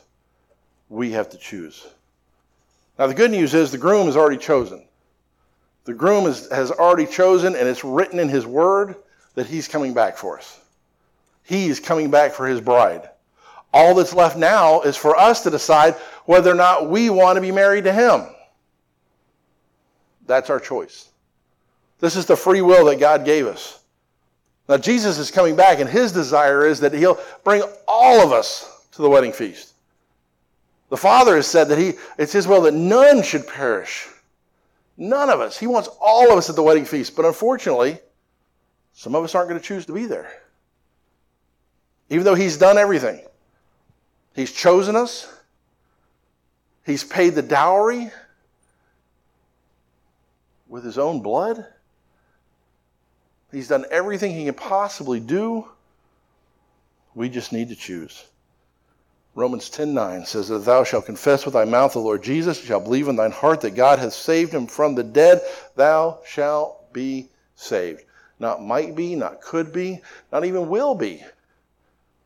we 0.92 1.12
have 1.12 1.30
to 1.30 1.38
choose. 1.38 1.88
Now, 3.00 3.08
the 3.08 3.14
good 3.14 3.32
news 3.32 3.54
is 3.54 3.72
the 3.72 3.78
groom 3.78 4.10
is 4.10 4.18
already 4.18 4.38
chosen. 4.38 4.86
The 5.86 5.94
groom 5.94 6.26
is, 6.26 6.52
has 6.52 6.70
already 6.70 7.08
chosen, 7.08 7.56
and 7.56 7.68
it's 7.68 7.84
written 7.84 8.20
in 8.20 8.28
his 8.28 8.46
word 8.46 8.96
that 9.34 9.48
he's 9.48 9.70
coming 9.70 9.94
back 9.94 10.18
for 10.18 10.38
us. 10.38 10.60
He's 11.44 11.80
coming 11.80 12.12
back 12.12 12.34
for 12.34 12.46
his 12.46 12.60
bride. 12.60 13.10
All 13.74 13.96
that's 13.96 14.14
left 14.14 14.38
now 14.38 14.82
is 14.82 14.98
for 14.98 15.16
us 15.16 15.42
to 15.44 15.50
decide 15.50 15.96
whether 16.26 16.52
or 16.52 16.56
not 16.56 16.90
we 16.90 17.10
want 17.10 17.38
to 17.38 17.42
be 17.42 17.52
married 17.54 17.86
to 17.86 17.94
him. 17.94 18.28
That's 20.28 20.50
our 20.50 20.60
choice. 20.60 21.10
This 22.00 22.18
is 22.18 22.26
the 22.26 22.36
free 22.36 22.62
will 22.62 22.86
that 22.86 23.00
God 23.00 23.24
gave 23.24 23.48
us. 23.48 23.80
Now, 24.68 24.78
Jesus 24.78 25.18
is 25.18 25.32
coming 25.32 25.56
back, 25.56 25.80
and 25.80 25.90
his 25.90 26.12
desire 26.12 26.66
is 26.66 26.82
that 26.82 26.94
he'll 26.94 27.20
bring 27.46 27.64
all 27.88 28.22
of 28.22 28.34
us 28.34 28.86
to 28.92 29.02
the 29.02 29.10
wedding 29.10 29.32
feast. 29.32 29.71
The 30.92 30.98
Father 30.98 31.38
has 31.38 31.48
said 31.48 31.70
that 31.70 31.78
he, 31.78 31.94
it's 32.20 32.34
His 32.34 32.46
will 32.50 32.64
that 32.64 32.74
none 32.74 33.24
should 33.24 33.48
perish. 33.48 34.10
None 34.98 35.30
of 35.30 35.40
us. 35.40 35.58
He 35.58 35.66
wants 35.66 35.88
all 36.02 36.30
of 36.30 36.38
us 36.38 36.50
at 36.50 36.58
the 36.58 36.62
wedding 36.62 36.84
feast. 36.84 37.16
But 37.16 37.24
unfortunately, 37.24 37.98
some 38.92 39.16
of 39.16 39.24
us 39.24 39.34
aren't 39.34 39.48
going 39.48 39.60
to 39.60 39.66
choose 39.66 39.86
to 39.86 39.94
be 39.94 40.06
there. 40.06 40.30
Even 42.10 42.26
though 42.26 42.36
He's 42.36 42.58
done 42.58 42.78
everything, 42.78 43.22
He's 44.36 44.52
chosen 44.52 44.98
us, 44.98 45.34
He's 46.86 47.06
paid 47.06 47.36
the 47.36 47.42
dowry 47.42 48.12
with 50.68 50.84
His 50.84 50.98
own 50.98 51.22
blood. 51.22 51.66
He's 53.50 53.70
done 53.70 53.86
everything 53.92 54.34
he 54.36 54.46
can 54.46 54.54
possibly 54.56 55.22
do. 55.22 55.70
We 57.16 57.30
just 57.30 57.54
need 57.54 57.70
to 57.70 57.76
choose. 57.76 58.26
Romans 59.34 59.70
10:9 59.70 60.26
says 60.26 60.50
that 60.50 60.66
thou 60.66 60.84
shalt 60.84 61.06
confess 61.06 61.46
with 61.46 61.54
thy 61.54 61.64
mouth 61.64 61.94
the 61.94 62.00
Lord 62.00 62.22
Jesus, 62.22 62.60
and 62.60 62.68
shalt 62.68 62.84
believe 62.84 63.08
in 63.08 63.16
thine 63.16 63.32
heart 63.32 63.62
that 63.62 63.76
God 63.76 64.00
hath 64.00 64.14
saved 64.14 64.54
him 64.54 64.68
from 64.68 64.96
the 64.96 65.04
dead, 65.04 65.42
thou 65.76 66.20
shalt 66.26 66.92
be 66.92 67.30
saved. 67.56 68.04
Not 68.40 68.62
might 68.62 68.96
be, 68.96 69.16
not 69.16 69.42
could 69.42 69.72
be, 69.72 70.02
not 70.32 70.44
even 70.44 70.68
will 70.68 70.96
be. 70.96 71.24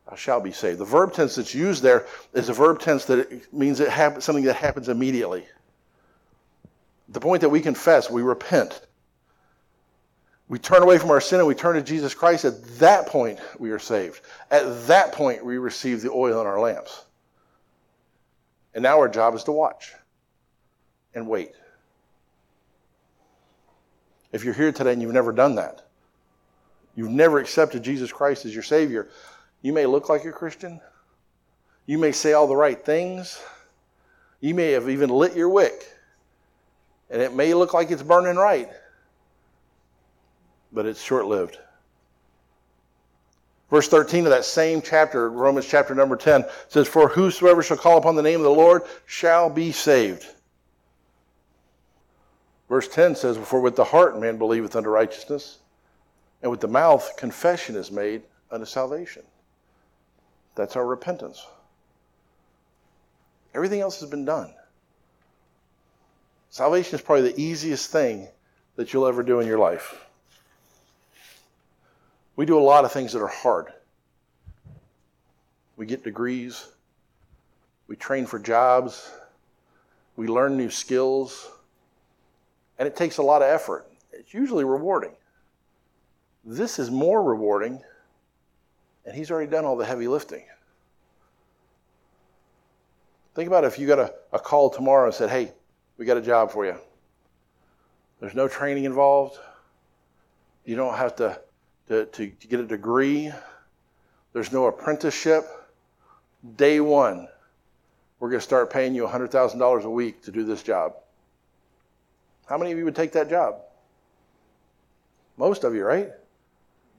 Thou 0.08 0.16
shalt 0.16 0.44
be 0.44 0.52
saved. 0.52 0.78
The 0.78 0.84
verb 0.84 1.12
tense 1.12 1.36
that's 1.36 1.54
used 1.54 1.82
there 1.82 2.06
is 2.32 2.48
a 2.48 2.52
verb 2.52 2.80
tense 2.80 3.04
that 3.06 3.52
means 3.52 3.78
it 3.80 3.88
happens, 3.88 4.24
something 4.24 4.44
that 4.44 4.56
happens 4.56 4.88
immediately. 4.88 5.46
The 7.08 7.20
point 7.20 7.42
that 7.42 7.50
we 7.50 7.60
confess, 7.60 8.10
we 8.10 8.22
repent. 8.22 8.80
We 10.48 10.58
turn 10.58 10.82
away 10.82 10.98
from 10.98 11.10
our 11.10 11.20
sin 11.20 11.38
and 11.40 11.48
we 11.48 11.54
turn 11.54 11.74
to 11.74 11.82
Jesus 11.82 12.14
Christ. 12.14 12.44
At 12.44 12.64
that 12.78 13.06
point, 13.06 13.40
we 13.58 13.70
are 13.70 13.78
saved. 13.78 14.20
At 14.50 14.86
that 14.86 15.12
point, 15.12 15.44
we 15.44 15.58
receive 15.58 16.02
the 16.02 16.10
oil 16.10 16.40
in 16.40 16.46
our 16.46 16.60
lamps. 16.60 17.04
And 18.74 18.82
now 18.82 18.98
our 18.98 19.08
job 19.08 19.34
is 19.34 19.42
to 19.44 19.52
watch 19.52 19.92
and 21.14 21.26
wait. 21.26 21.52
If 24.32 24.44
you're 24.44 24.54
here 24.54 24.70
today 24.70 24.92
and 24.92 25.02
you've 25.02 25.14
never 25.14 25.32
done 25.32 25.56
that, 25.56 25.86
you've 26.94 27.10
never 27.10 27.38
accepted 27.38 27.82
Jesus 27.82 28.12
Christ 28.12 28.44
as 28.44 28.54
your 28.54 28.62
Savior, 28.62 29.08
you 29.62 29.72
may 29.72 29.86
look 29.86 30.08
like 30.08 30.24
a 30.26 30.32
Christian. 30.32 30.80
You 31.86 31.98
may 31.98 32.12
say 32.12 32.34
all 32.34 32.46
the 32.46 32.54
right 32.54 32.84
things. 32.84 33.42
You 34.40 34.54
may 34.54 34.72
have 34.72 34.88
even 34.88 35.10
lit 35.10 35.34
your 35.34 35.48
wick. 35.48 35.90
And 37.10 37.20
it 37.20 37.34
may 37.34 37.54
look 37.54 37.74
like 37.74 37.90
it's 37.90 38.02
burning 38.02 38.36
right 38.36 38.68
but 40.76 40.84
it's 40.84 41.02
short 41.02 41.24
lived. 41.24 41.58
Verse 43.70 43.88
13 43.88 44.26
of 44.26 44.30
that 44.30 44.44
same 44.44 44.82
chapter, 44.82 45.30
Romans 45.30 45.66
chapter 45.66 45.94
number 45.94 46.16
10, 46.16 46.44
says, 46.68 46.86
For 46.86 47.08
whosoever 47.08 47.62
shall 47.62 47.78
call 47.78 47.96
upon 47.96 48.14
the 48.14 48.22
name 48.22 48.40
of 48.40 48.44
the 48.44 48.50
Lord 48.50 48.82
shall 49.06 49.48
be 49.48 49.72
saved. 49.72 50.26
Verse 52.68 52.86
10 52.88 53.16
says, 53.16 53.38
For 53.38 53.60
with 53.60 53.74
the 53.74 53.84
heart 53.84 54.20
man 54.20 54.36
believeth 54.36 54.76
unto 54.76 54.90
righteousness, 54.90 55.58
and 56.42 56.50
with 56.50 56.60
the 56.60 56.68
mouth 56.68 57.16
confession 57.16 57.74
is 57.74 57.90
made 57.90 58.22
unto 58.50 58.66
salvation. 58.66 59.22
That's 60.56 60.76
our 60.76 60.86
repentance. 60.86 61.44
Everything 63.54 63.80
else 63.80 63.98
has 64.00 64.10
been 64.10 64.26
done. 64.26 64.52
Salvation 66.50 66.96
is 66.96 67.00
probably 67.00 67.32
the 67.32 67.40
easiest 67.40 67.90
thing 67.90 68.28
that 68.76 68.92
you'll 68.92 69.06
ever 69.06 69.22
do 69.22 69.40
in 69.40 69.46
your 69.46 69.58
life. 69.58 70.05
We 72.36 72.44
do 72.44 72.58
a 72.58 72.60
lot 72.60 72.84
of 72.84 72.92
things 72.92 73.12
that 73.12 73.22
are 73.22 73.26
hard. 73.26 73.72
We 75.76 75.86
get 75.86 76.04
degrees, 76.04 76.68
we 77.88 77.96
train 77.96 78.26
for 78.26 78.38
jobs, 78.38 79.10
we 80.16 80.26
learn 80.26 80.56
new 80.56 80.70
skills, 80.70 81.50
and 82.78 82.86
it 82.86 82.96
takes 82.96 83.18
a 83.18 83.22
lot 83.22 83.42
of 83.42 83.48
effort. 83.48 83.86
It's 84.12 84.32
usually 84.32 84.64
rewarding. 84.64 85.12
This 86.44 86.78
is 86.78 86.90
more 86.90 87.22
rewarding, 87.22 87.82
and 89.04 89.14
he's 89.14 89.30
already 89.30 89.50
done 89.50 89.64
all 89.64 89.76
the 89.76 89.84
heavy 89.84 90.08
lifting. 90.08 90.44
Think 93.34 93.48
about 93.48 93.64
if 93.64 93.78
you 93.78 93.86
got 93.86 93.98
a, 93.98 94.14
a 94.32 94.38
call 94.38 94.70
tomorrow 94.70 95.06
and 95.06 95.14
said, 95.14 95.28
Hey, 95.28 95.52
we 95.98 96.06
got 96.06 96.16
a 96.16 96.22
job 96.22 96.50
for 96.50 96.64
you. 96.64 96.76
There's 98.20 98.34
no 98.34 98.48
training 98.48 98.84
involved. 98.84 99.38
You 100.64 100.74
don't 100.74 100.94
have 100.94 101.16
to 101.16 101.38
to, 101.88 102.06
to, 102.06 102.28
to 102.28 102.46
get 102.46 102.60
a 102.60 102.66
degree. 102.66 103.32
There's 104.32 104.52
no 104.52 104.66
apprenticeship. 104.66 105.44
Day 106.56 106.80
one, 106.80 107.28
we're 108.18 108.30
going 108.30 108.40
to 108.40 108.44
start 108.44 108.70
paying 108.70 108.94
you 108.94 109.06
$100,000 109.06 109.82
a 109.82 109.90
week 109.90 110.22
to 110.22 110.30
do 110.30 110.44
this 110.44 110.62
job. 110.62 110.94
How 112.46 112.56
many 112.56 112.72
of 112.72 112.78
you 112.78 112.84
would 112.84 112.96
take 112.96 113.12
that 113.12 113.28
job? 113.28 113.56
Most 115.36 115.64
of 115.64 115.74
you, 115.74 115.84
right? 115.84 116.10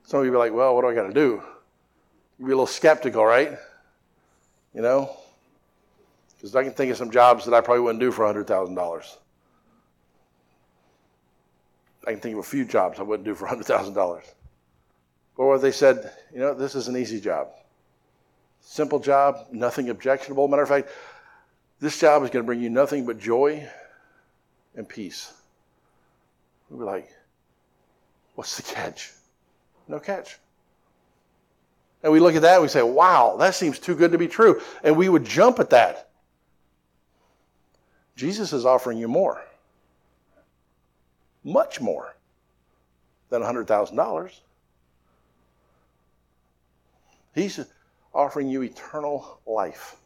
Some 0.04 0.20
of 0.20 0.26
you 0.26 0.32
be 0.32 0.38
like, 0.38 0.54
well, 0.54 0.76
what 0.76 0.82
do 0.82 0.90
I 0.90 0.94
got 0.94 1.08
to 1.08 1.14
do? 1.14 1.42
You'd 2.38 2.46
be 2.46 2.52
a 2.52 2.56
little 2.56 2.68
skeptical, 2.68 3.26
right? 3.26 3.58
You 4.74 4.82
know? 4.82 5.16
Because 6.36 6.56
I 6.56 6.64
can 6.64 6.74
think 6.74 6.92
of 6.92 6.98
some 6.98 7.10
jobs 7.10 7.46
that 7.46 7.54
I 7.54 7.62
probably 7.62 7.82
wouldn't 7.82 8.00
do 8.00 8.12
for 8.12 8.26
$100,000. 8.26 9.16
I 12.06 12.12
can 12.12 12.20
think 12.20 12.34
of 12.34 12.40
a 12.40 12.44
few 12.44 12.64
jobs 12.64 13.00
I 13.00 13.04
wouldn't 13.04 13.26
do 13.26 13.34
for 13.34 13.48
$100,000. 13.48 14.22
Or 15.38 15.60
they 15.60 15.72
said, 15.72 16.12
you 16.34 16.40
know, 16.40 16.54
this 16.54 16.76
is 16.76 16.88
an 16.88 16.98
easy 16.98 17.22
job. 17.22 17.50
Simple 18.60 19.00
job, 19.00 19.48
nothing 19.52 19.90
objectionable. 19.90 20.48
Matter 20.48 20.64
of 20.64 20.70
fact, 20.70 20.90
this 21.80 22.00
job 22.00 22.24
is 22.24 22.32
going 22.32 22.44
to 22.44 22.46
bring 22.46 22.62
you 22.62 22.70
nothing 22.70 23.06
but 23.06 23.20
joy 23.20 23.68
and 24.76 24.90
peace. 24.90 25.34
We'd 26.70 26.80
be 26.80 26.84
like, 26.84 27.10
what's 28.36 28.58
the 28.58 28.64
catch? 28.64 29.14
No 29.88 30.00
catch. 30.00 30.38
And 32.04 32.12
we 32.12 32.20
look 32.20 32.36
at 32.36 32.42
that 32.42 32.56
and 32.56 32.62
we 32.62 32.68
say, 32.68 32.84
wow, 32.84 33.38
that 33.38 33.56
seems 33.56 33.80
too 33.80 33.96
good 33.96 34.12
to 34.12 34.18
be 34.18 34.28
true. 34.28 34.62
And 34.84 34.98
we 34.98 35.10
would 35.10 35.26
jump 35.26 35.60
at 35.60 35.70
that. 35.70 36.10
Jesus 38.16 38.54
is 38.54 38.66
offering 38.66 38.98
you 38.98 39.08
more, 39.08 39.44
much 41.44 41.80
more 41.80 42.16
than 43.30 43.44
$100,000. 43.44 44.40
He's 47.38 47.60
offering 48.14 48.50
you 48.50 48.64
eternal 48.64 49.40
life, 49.46 49.98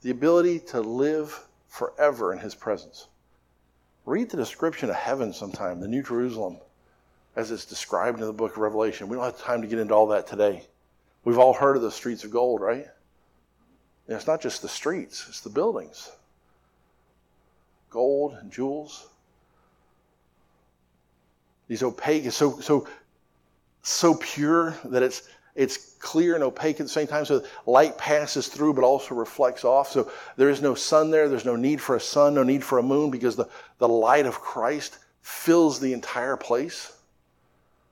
the 0.00 0.10
ability 0.10 0.60
to 0.60 0.80
live 0.80 1.46
forever 1.68 2.32
in 2.32 2.38
His 2.38 2.54
presence. 2.54 3.08
Read 4.06 4.30
the 4.30 4.38
description 4.38 4.88
of 4.88 4.96
heaven 4.96 5.34
sometime, 5.34 5.80
the 5.80 5.88
New 5.88 6.02
Jerusalem, 6.02 6.56
as 7.36 7.50
it's 7.50 7.66
described 7.66 8.20
in 8.20 8.26
the 8.26 8.32
book 8.32 8.52
of 8.52 8.58
Revelation. 8.58 9.08
We 9.08 9.16
don't 9.16 9.24
have 9.24 9.38
time 9.38 9.60
to 9.60 9.68
get 9.68 9.78
into 9.78 9.92
all 9.92 10.06
that 10.06 10.26
today. 10.26 10.66
We've 11.24 11.38
all 11.38 11.52
heard 11.52 11.76
of 11.76 11.82
the 11.82 11.90
streets 11.90 12.24
of 12.24 12.30
gold, 12.30 12.62
right? 12.62 12.86
And 14.06 14.16
it's 14.16 14.26
not 14.26 14.40
just 14.40 14.62
the 14.62 14.68
streets, 14.68 15.26
it's 15.28 15.42
the 15.42 15.50
buildings. 15.50 16.10
Gold 17.90 18.38
and 18.40 18.50
jewels. 18.50 19.08
These 21.68 21.82
opaque, 21.82 22.32
so 22.32 22.60
so 22.60 22.88
so 23.82 24.14
pure 24.14 24.76
that 24.84 25.02
it's 25.02 25.28
it's 25.54 25.94
clear 25.98 26.36
and 26.36 26.44
opaque 26.44 26.78
at 26.78 26.86
the 26.86 26.88
same 26.88 27.08
time. 27.08 27.24
So 27.24 27.44
light 27.66 27.98
passes 27.98 28.46
through 28.46 28.74
but 28.74 28.84
also 28.84 29.16
reflects 29.16 29.64
off. 29.64 29.90
So 29.90 30.08
there 30.36 30.50
is 30.50 30.62
no 30.62 30.76
sun 30.76 31.10
there. 31.10 31.28
There's 31.28 31.44
no 31.44 31.56
need 31.56 31.80
for 31.80 31.96
a 31.96 32.00
sun, 32.00 32.34
no 32.34 32.44
need 32.44 32.62
for 32.62 32.78
a 32.78 32.82
moon 32.82 33.10
because 33.10 33.34
the, 33.34 33.48
the 33.78 33.88
light 33.88 34.24
of 34.24 34.40
Christ 34.40 34.98
fills 35.20 35.80
the 35.80 35.92
entire 35.92 36.36
place. 36.36 36.96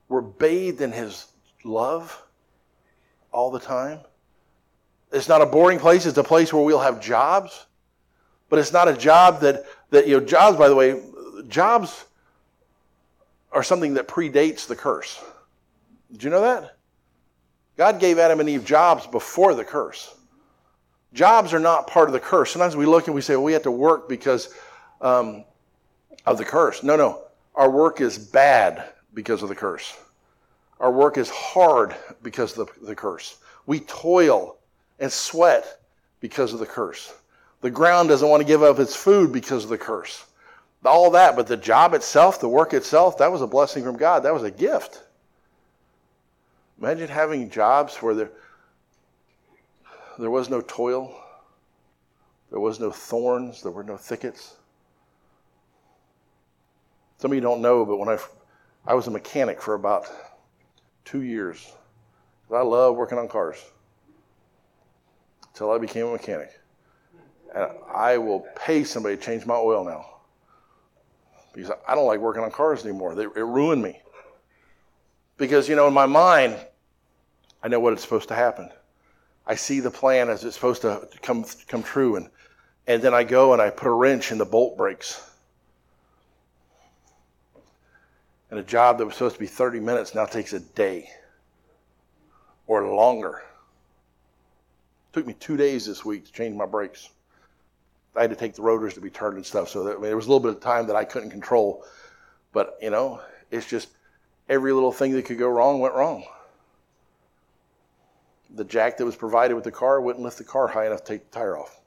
We're 0.09 0.20
bathed 0.20 0.81
in 0.81 0.92
his 0.92 1.27
love 1.64 2.22
all 3.33 3.51
the 3.51 3.59
time. 3.59 3.99
It's 5.11 5.29
not 5.29 5.42
a 5.42 5.46
boring 5.46 5.81
place, 5.81 6.07
it's 6.07 6.18
a 6.18 6.25
place 6.25 6.53
where 6.53 6.62
we'll 6.62 6.79
have 6.79 7.01
jobs. 7.01 7.66
But 8.49 8.61
it's 8.61 8.72
not 8.72 8.87
a 8.87 8.96
job 8.96 9.40
that, 9.40 9.64
that 9.90 10.07
you 10.07 10.20
know, 10.20 10.25
jobs, 10.25 10.57
by 10.57 10.68
the 10.68 10.77
way, 10.77 11.03
jobs 11.49 12.05
are 13.51 13.64
something 13.64 13.94
that 13.94 14.07
predates 14.07 14.68
the 14.68 14.77
curse. 14.77 15.20
Did 16.12 16.25
you 16.25 16.31
know 16.31 16.40
that? 16.40 16.77
God 17.77 18.01
gave 18.01 18.19
Adam 18.19 18.40
and 18.40 18.49
Eve 18.49 18.64
jobs 18.64 19.07
before 19.07 19.55
the 19.55 19.64
curse. 19.64 20.14
Jobs 21.12 21.53
are 21.53 21.61
not 21.61 21.87
part 21.87 22.09
of 22.09 22.12
the 22.12 22.21
curse. 22.21 22.53
Sometimes 22.53 22.77
we 22.77 22.87
look 22.87 23.07
and 23.07 23.14
we 23.14 23.21
say, 23.21 23.37
well, 23.37 23.45
we 23.45 23.53
have 23.53 23.62
to 23.62 23.71
work 23.71 24.09
because 24.09 24.53
um, 25.01 25.45
of 26.25 26.38
the 26.38 26.45
curse. 26.45 26.83
No, 26.83 26.97
no. 26.97 27.23
Our 27.55 27.71
work 27.71 28.01
is 28.01 28.19
bad 28.19 28.90
because 29.14 29.42
of 29.42 29.49
the 29.49 29.55
curse. 29.55 29.97
Our 30.79 30.92
work 30.92 31.16
is 31.16 31.31
hard 31.31 31.95
because 32.23 32.57
of 32.59 32.69
the, 32.81 32.87
the 32.87 32.95
curse. 32.95 33.38
We 33.66 33.81
toil 33.81 34.59
and 34.99 35.11
sweat 35.11 35.81
because 36.21 36.53
of 36.53 36.59
the 36.59 36.66
curse. 36.66 37.14
The 37.62 37.71
ground 37.71 38.11
doesn't 38.11 38.29
want 38.29 38.42
to 38.42 38.47
give 38.47 38.62
up 38.62 38.79
its 38.79 38.95
food 38.95 39.33
because 39.33 39.64
of 39.64 39.71
the 39.71 39.79
curse. 39.79 40.25
All 40.85 41.11
that, 41.11 41.35
but 41.35 41.47
the 41.47 41.57
job 41.57 41.95
itself, 41.95 42.40
the 42.40 42.49
work 42.49 42.73
itself, 42.73 43.19
that 43.19 43.33
was 43.33 43.42
a 43.42 43.47
blessing 43.47 43.83
from 43.83 43.97
God. 43.97 44.21
That 44.21 44.35
was 44.35 44.45
a 44.45 44.51
gift. 44.51 45.03
Imagine 46.79 47.09
having 47.09 47.49
jobs 47.49 47.97
where 47.97 48.15
there, 48.15 48.31
there 50.19 50.31
was 50.31 50.51
no 50.51 50.61
toil, 50.61 51.15
there 52.51 52.61
was 52.61 52.79
no 52.79 52.91
thorns, 52.91 53.62
there 53.62 53.73
were 53.73 53.85
no 53.85 53.97
thickets. 53.97 54.57
Some 57.19 57.33
of 57.33 57.35
you 57.35 57.41
don't 57.41 57.62
know, 57.62 57.85
but 57.87 57.97
when 57.97 58.09
I, 58.09 58.19
I 58.87 58.95
was 58.95 59.07
a 59.07 59.11
mechanic 59.11 59.61
for 59.61 59.75
about 59.75 60.07
two 61.05 61.23
years, 61.23 61.73
I 62.53 62.61
love 62.61 62.97
working 62.97 63.19
on 63.19 63.27
cars 63.29 63.65
until 65.49 65.73
I 65.73 65.79
became 65.79 66.07
a 66.07 66.12
mechanic. 66.12 66.51
And 67.55 67.71
I 67.93 68.19
will 68.19 68.47
pay 68.55 68.85
somebody 68.85 69.17
to 69.17 69.23
change 69.23 69.47
my 69.47 69.55
oil 69.55 69.83
now 69.85 70.05
because 71.55 71.73
I 71.89 71.95
don't 71.95 72.07
like 72.07 72.21
working 72.21 72.43
on 72.43 72.51
cars 72.51 72.85
anymore. 72.85 73.15
They, 73.15 73.25
it 73.25 73.37
ruined 73.37 73.83
me. 73.83 74.03
Because, 75.38 75.68
you 75.68 75.77
know, 75.77 75.87
in 75.87 75.94
my 75.94 76.07
mind, 76.07 76.57
I 77.62 77.68
know 77.68 77.81
what 77.81 77.92
it's 77.92 78.03
supposed 78.03 78.29
to 78.29 78.35
happen. 78.35 78.70
I 79.46 79.55
see 79.55 79.81
the 79.81 79.90
plan 79.90 80.29
as 80.29 80.44
it's 80.44 80.57
supposed 80.57 80.83
to 80.83 81.09
come, 81.22 81.44
come 81.68 81.83
true. 81.83 82.16
And, 82.16 82.29
and 82.87 83.03
then 83.03 83.14
I 83.14 83.25
go 83.25 83.53
and 83.53 83.62
I 83.62 83.70
put 83.70 83.88
a 83.88 83.92
wrench 83.92 84.31
and 84.31 84.40
the 84.40 84.44
bolt 84.44 84.77
breaks. 84.77 85.31
And 88.51 88.61
a 88.61 88.62
job 88.62 88.99
that 88.99 89.05
was 89.05 89.14
supposed 89.14 89.35
to 89.35 89.40
be 89.40 89.46
30 89.46 89.81
minutes 89.81 90.14
now 90.14 90.25
takes 90.25 90.53
a 90.53 90.61
day 90.61 91.11
or 92.66 92.87
longer. 92.87 93.42
It 95.11 95.12
took 95.12 95.27
me 95.27 95.35
two 95.35 95.57
days 95.57 95.87
this 95.87 96.05
week 96.05 96.27
to 96.27 96.33
change 96.33 96.57
my 96.57 96.66
brakes. 96.66 97.11
I 98.16 98.22
had 98.22 98.31
to 98.31 98.37
take 98.37 98.55
the 98.55 98.62
rotors 98.62 98.94
to 98.94 99.01
be 99.01 99.11
turned 99.11 99.37
and 99.37 99.44
stuff. 99.44 99.68
So 99.68 99.85
that, 99.85 99.90
I 99.90 99.94
mean, 99.94 100.05
there 100.05 100.16
was 100.16 100.27
a 100.27 100.29
little 100.29 100.40
bit 100.40 100.57
of 100.57 100.61
time 100.61 100.87
that 100.87 100.96
I 100.96 101.05
couldn't 101.05 101.31
control. 101.31 101.85
But, 102.53 102.79
you 102.81 102.90
know, 102.90 103.20
it's 103.51 103.66
just 103.66 103.88
every 104.48 104.72
little 104.72 104.92
thing 104.92 105.12
that 105.12 105.24
could 105.24 105.38
go 105.38 105.48
wrong 105.48 105.80
went 105.80 105.94
wrong. 105.94 106.24
The 108.54 108.64
jack 108.64 108.96
that 108.96 109.04
was 109.04 109.16
provided 109.16 109.54
with 109.54 109.64
the 109.64 109.72
car 109.72 110.00
wouldn't 110.00 110.24
lift 110.24 110.38
the 110.38 110.44
car 110.44 110.68
high 110.68 110.87
enough 110.87 111.04
to 111.04 111.12
take 111.12 111.30
the 111.30 111.38
tire 111.38 111.59
off. 111.59 111.80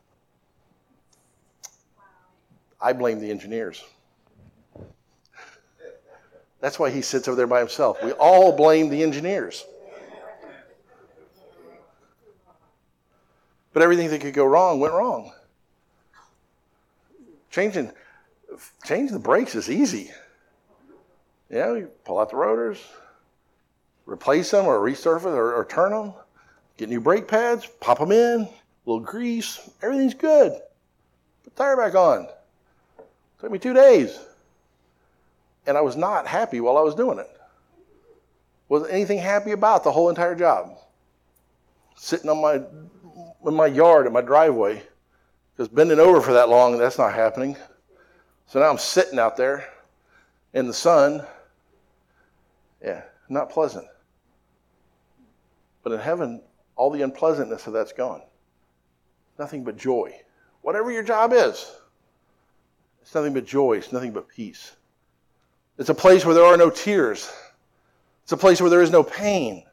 I 2.82 2.94
blame 2.94 3.20
the 3.20 3.32
engineers. 3.32 3.84
That's 6.62 6.78
why 6.78 6.90
he 6.90 7.02
sits 7.02 7.28
over 7.28 7.36
there 7.36 7.48
by 7.48 7.60
himself. 7.60 8.04
We 8.04 8.12
all 8.14 8.56
blame 8.56 8.90
the 8.90 9.02
engineers. 9.02 9.66
But 13.74 13.84
everything 13.84 14.10
that 14.10 14.22
could 14.22 14.34
go 14.34 14.46
wrong 14.46 14.80
went 14.80 14.94
wrong. 14.94 15.32
Changing, 17.50 17.92
changing 18.84 19.14
the 19.14 19.24
brakes 19.24 19.56
is 19.56 19.70
easy. 19.70 20.12
You 21.50 21.58
know, 21.58 21.76
you 21.76 21.88
pull 22.06 22.20
out 22.20 22.30
the 22.30 22.36
rotors, 22.36 22.80
replace 24.06 24.52
them 24.52 24.66
or 24.66 24.80
resurface 24.80 25.26
or, 25.26 25.54
or 25.54 25.66
turn 25.66 25.92
them, 25.92 26.14
get 26.78 26.90
new 26.90 27.02
brake 27.02 27.28
pads, 27.28 27.68
pop 27.80 28.00
them 28.00 28.12
in, 28.12 28.42
a 28.42 28.50
little 28.86 29.00
grease, 29.00 29.70
everything's 29.82 30.14
good. 30.14 30.52
Put 31.44 31.56
the 31.56 31.64
tire 31.64 31.76
back 31.76 31.96
on. 31.96 32.28
Took 33.40 33.52
me 33.52 33.60
two 33.60 33.74
days. 33.74 34.20
And 35.66 35.78
I 35.78 35.82
was 35.82 35.96
not 35.96 36.28
happy 36.28 36.60
while 36.60 36.78
I 36.78 36.82
was 36.82 36.96
doing 36.96 37.20
it. 37.20 37.30
Wasn't 38.68 38.92
anything 38.92 39.18
happy 39.18 39.52
about 39.52 39.84
the 39.84 39.92
whole 39.92 40.10
entire 40.10 40.36
job. 40.36 40.78
Sitting 41.96 42.30
on 42.30 42.42
my 42.42 42.62
in 43.46 43.54
my 43.54 43.68
yard 43.68 44.06
in 44.06 44.14
my 44.14 44.22
driveway. 44.22 44.84
Because 45.56 45.68
bending 45.68 46.00
over 46.00 46.22
for 46.22 46.34
that 46.34 46.50
long, 46.50 46.78
that's 46.78 46.98
not 46.98 47.14
happening. 47.14 47.58
So 48.48 48.60
now 48.60 48.70
I'm 48.70 48.78
sitting 48.78 49.20
out 49.20 49.36
there 49.38 49.68
in 50.54 50.68
the 50.68 50.74
sun 50.74 51.26
yeah, 52.84 53.04
not 53.30 53.50
pleasant. 53.50 53.88
But 55.84 55.94
in 55.94 56.00
heaven, 56.00 56.42
all 56.76 56.90
the 56.90 57.02
unpleasantness 57.02 57.68
of 57.68 57.74
that's 57.74 57.94
gone. 57.94 58.22
Nothing 59.38 59.64
but 59.64 59.78
joy. 59.78 60.14
Whatever 60.62 60.92
your 60.92 61.04
job 61.04 61.34
is, 61.34 61.72
it's 63.02 63.16
nothing 63.16 63.34
but 63.34 63.46
joy, 63.46 63.78
it's 63.78 63.92
nothing 63.92 64.12
but 64.12 64.28
peace. 64.28 64.74
It's 65.78 65.90
a 65.90 65.96
place 65.96 66.26
where 66.26 66.36
there 66.36 66.46
are 66.46 66.58
no 66.58 66.70
tears, 66.70 67.32
it's 68.24 68.34
a 68.34 68.38
place 68.38 68.62
where 68.62 68.70
there 68.70 68.82
is 68.82 68.92
no 68.92 69.04
pain. 69.04 69.64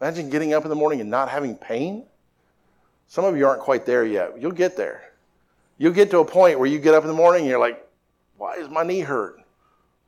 Imagine 0.00 0.28
getting 0.28 0.52
up 0.52 0.64
in 0.64 0.68
the 0.68 0.74
morning 0.74 1.00
and 1.00 1.08
not 1.08 1.28
having 1.28 1.56
pain. 1.56 2.04
Some 3.06 3.24
of 3.24 3.36
you 3.36 3.46
aren't 3.46 3.62
quite 3.62 3.86
there 3.86 4.04
yet. 4.04 4.40
You'll 4.40 4.50
get 4.50 4.76
there. 4.76 5.02
You'll 5.78 5.92
get 5.92 6.10
to 6.10 6.18
a 6.18 6.24
point 6.24 6.58
where 6.58 6.68
you 6.68 6.78
get 6.78 6.94
up 6.94 7.04
in 7.04 7.08
the 7.08 7.14
morning 7.14 7.42
and 7.42 7.50
you're 7.50 7.60
like, 7.60 7.86
why 8.36 8.56
is 8.56 8.68
my 8.68 8.82
knee 8.82 9.00
hurt? 9.00 9.43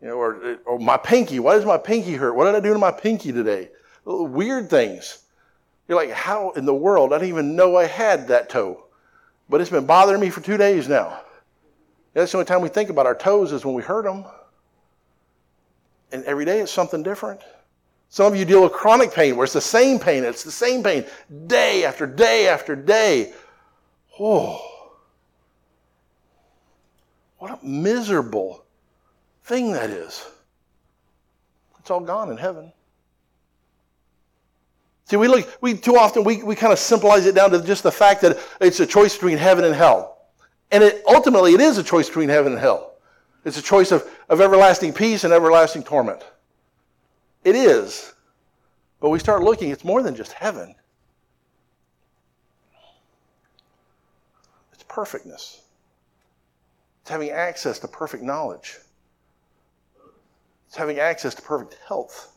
You 0.01 0.09
know, 0.09 0.15
or, 0.15 0.59
or 0.67 0.79
my 0.79 0.97
pinky. 0.97 1.39
Why 1.39 1.55
does 1.55 1.65
my 1.65 1.79
pinky 1.79 2.15
hurt? 2.15 2.35
What 2.35 2.45
did 2.45 2.55
I 2.55 2.61
do 2.61 2.73
to 2.73 2.79
my 2.79 2.91
pinky 2.93 3.33
today? 3.33 3.71
Weird 4.05 4.69
things. 4.69 5.19
You're 5.89 5.97
like, 5.97 6.11
how 6.11 6.51
in 6.51 6.65
the 6.65 6.75
world? 6.75 7.13
I 7.13 7.19
didn't 7.19 7.31
even 7.31 7.57
know 7.57 7.77
I 7.77 7.87
had 7.87 8.29
that 8.29 8.49
toe. 8.49 8.85
But 9.49 9.61
it's 9.61 9.71
been 9.71 9.87
bothering 9.87 10.21
me 10.21 10.31
for 10.31 10.41
two 10.41 10.57
days 10.57 10.89
now. 10.89 11.21
That's 12.13 12.33
the 12.33 12.39
only 12.39 12.47
time 12.47 12.61
we 12.61 12.69
think 12.69 12.91
about 12.91 13.07
our 13.07 13.15
toes 13.15 13.53
is 13.53 13.65
when 13.65 13.75
we 13.75 13.83
hurt 13.83 14.05
them. 14.05 14.25
And 16.13 16.25
every 16.25 16.45
day 16.45 16.61
it's 16.61 16.73
something 16.73 17.03
different. 17.03 17.41
Some 18.09 18.33
of 18.33 18.39
you 18.39 18.45
deal 18.45 18.63
with 18.63 18.73
chronic 18.73 19.13
pain 19.13 19.37
where 19.37 19.45
it's 19.45 19.53
the 19.53 19.61
same 19.61 19.99
pain, 19.99 20.25
it's 20.25 20.45
the 20.45 20.53
same 20.53 20.83
pain 20.83 21.05
day 21.47 21.85
after 21.85 22.07
day 22.07 22.49
after 22.49 22.77
day. 22.77 23.33
Oh, 24.19 24.93
what 27.39 27.51
a 27.51 27.67
miserable 27.67 28.65
thing 29.47 29.73
that 29.73 29.91
is. 29.91 30.27
It's 31.79 31.91
all 31.91 32.01
gone 32.01 32.31
in 32.31 32.37
heaven. 32.37 32.73
See, 35.05 35.17
we 35.17 35.29
look, 35.29 35.49
we 35.61 35.75
too 35.75 35.97
often 35.97 36.25
we, 36.25 36.43
we 36.43 36.57
kind 36.57 36.73
of 36.73 36.81
simplify 36.81 37.25
it 37.25 37.33
down 37.33 37.51
to 37.53 37.63
just 37.63 37.85
the 37.85 37.93
fact 37.93 38.23
that 38.23 38.39
it's 38.61 38.81
a 38.81 38.87
choice 38.87 39.15
between 39.15 39.39
heaven 39.39 39.65
and 39.65 39.73
hell. 39.73 40.19
And 40.73 40.83
it 40.83 41.05
ultimately 41.07 41.55
it 41.55 41.61
is 41.61 41.79
a 41.79 41.85
choice 41.85 42.09
between 42.09 42.29
heaven 42.29 42.53
and 42.53 42.61
hell. 42.61 42.95
It's 43.45 43.57
a 43.57 43.63
choice 43.63 43.93
of, 43.93 44.05
of 44.29 44.41
everlasting 44.41 44.93
peace 44.93 45.23
and 45.23 45.33
everlasting 45.33 45.85
torment. 45.85 46.25
It 47.45 47.55
is. 47.55 48.15
But 48.99 49.11
we 49.11 49.21
start 49.21 49.45
looking, 49.45 49.71
it's 49.71 49.85
more 49.85 50.03
than 50.03 50.17
just 50.17 50.33
heaven. 50.33 50.75
It's 54.73 54.83
perfectness. 54.89 55.63
It's 57.03 57.11
having 57.13 57.31
access 57.31 57.79
to 57.79 57.87
perfect 57.87 58.25
knowledge. 58.25 58.79
It's 60.67 60.77
having 60.77 60.99
access 60.99 61.35
to 61.35 61.43
perfect 61.43 61.79
health. 61.87 62.33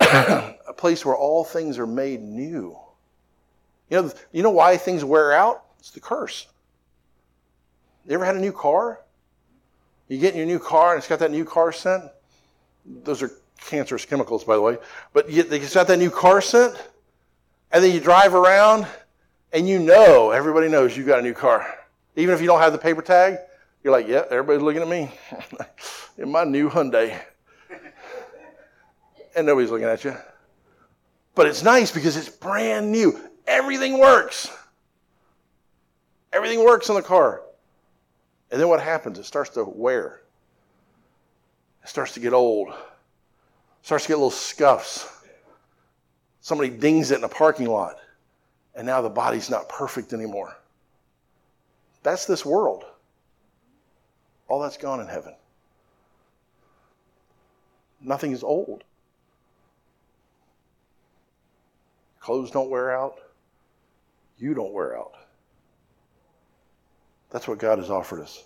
a 0.00 0.74
place 0.76 1.04
where 1.04 1.16
all 1.16 1.44
things 1.44 1.78
are 1.78 1.86
made 1.86 2.20
new. 2.22 2.76
You 3.90 4.02
know, 4.02 4.12
you 4.32 4.42
know 4.42 4.50
why 4.50 4.76
things 4.76 5.04
wear 5.04 5.32
out? 5.32 5.64
It's 5.78 5.90
the 5.90 6.00
curse. 6.00 6.46
You 8.06 8.14
ever 8.14 8.24
had 8.24 8.36
a 8.36 8.40
new 8.40 8.52
car? 8.52 9.00
You 10.08 10.18
get 10.18 10.32
in 10.32 10.38
your 10.38 10.46
new 10.46 10.58
car 10.58 10.92
and 10.94 10.98
it's 10.98 11.08
got 11.08 11.20
that 11.20 11.30
new 11.30 11.44
car 11.44 11.72
scent. 11.72 12.04
Those 12.84 13.22
are 13.22 13.30
cancerous 13.58 14.04
chemicals, 14.04 14.44
by 14.44 14.56
the 14.56 14.62
way. 14.62 14.78
But 15.12 15.30
you, 15.30 15.44
it's 15.48 15.74
got 15.74 15.86
that 15.86 15.98
new 15.98 16.10
car 16.10 16.40
scent, 16.40 16.74
and 17.70 17.82
then 17.82 17.92
you 17.92 18.00
drive 18.00 18.34
around, 18.34 18.86
and 19.52 19.68
you 19.68 19.78
know, 19.78 20.30
everybody 20.30 20.68
knows 20.68 20.96
you 20.96 21.04
got 21.04 21.20
a 21.20 21.22
new 21.22 21.34
car. 21.34 21.66
Even 22.16 22.34
if 22.34 22.40
you 22.40 22.46
don't 22.46 22.60
have 22.60 22.72
the 22.72 22.78
paper 22.78 23.02
tag, 23.02 23.38
you're 23.82 23.92
like, 23.92 24.06
yeah, 24.06 24.24
everybody's 24.30 24.62
looking 24.62 24.82
at 24.82 24.88
me 24.88 25.10
in 26.18 26.30
my 26.30 26.44
new 26.44 26.70
Hyundai. 26.70 27.20
and 29.34 29.46
nobody's 29.46 29.70
looking 29.70 29.88
at 29.88 30.04
you. 30.04 30.16
But 31.34 31.46
it's 31.46 31.62
nice 31.62 31.90
because 31.90 32.16
it's 32.16 32.28
brand 32.28 32.92
new. 32.92 33.18
Everything 33.46 33.98
works. 33.98 34.50
Everything 36.32 36.64
works 36.64 36.88
in 36.88 36.94
the 36.94 37.02
car. 37.02 37.42
And 38.50 38.60
then 38.60 38.68
what 38.68 38.80
happens? 38.80 39.18
It 39.18 39.24
starts 39.24 39.50
to 39.50 39.64
wear. 39.64 40.20
It 41.82 41.88
starts 41.88 42.14
to 42.14 42.20
get 42.20 42.32
old. 42.32 42.68
It 42.68 42.74
starts 43.86 44.04
to 44.04 44.08
get 44.08 44.16
little 44.16 44.30
scuffs. 44.30 45.08
Somebody 46.40 46.70
dings 46.70 47.10
it 47.10 47.18
in 47.18 47.24
a 47.24 47.28
parking 47.28 47.66
lot. 47.66 47.96
And 48.74 48.86
now 48.86 49.00
the 49.00 49.10
body's 49.10 49.50
not 49.50 49.68
perfect 49.68 50.12
anymore. 50.12 50.56
That's 52.02 52.26
this 52.26 52.44
world. 52.44 52.84
All 54.48 54.60
that's 54.60 54.76
gone 54.76 55.00
in 55.00 55.06
heaven. 55.06 55.34
Nothing 58.00 58.32
is 58.32 58.42
old. 58.42 58.84
Clothes 62.20 62.50
don't 62.50 62.70
wear 62.70 62.96
out. 62.96 63.18
You 64.38 64.54
don't 64.54 64.72
wear 64.72 64.96
out. 64.96 65.14
That's 67.30 67.48
what 67.48 67.58
God 67.58 67.78
has 67.78 67.90
offered 67.90 68.20
us. 68.20 68.44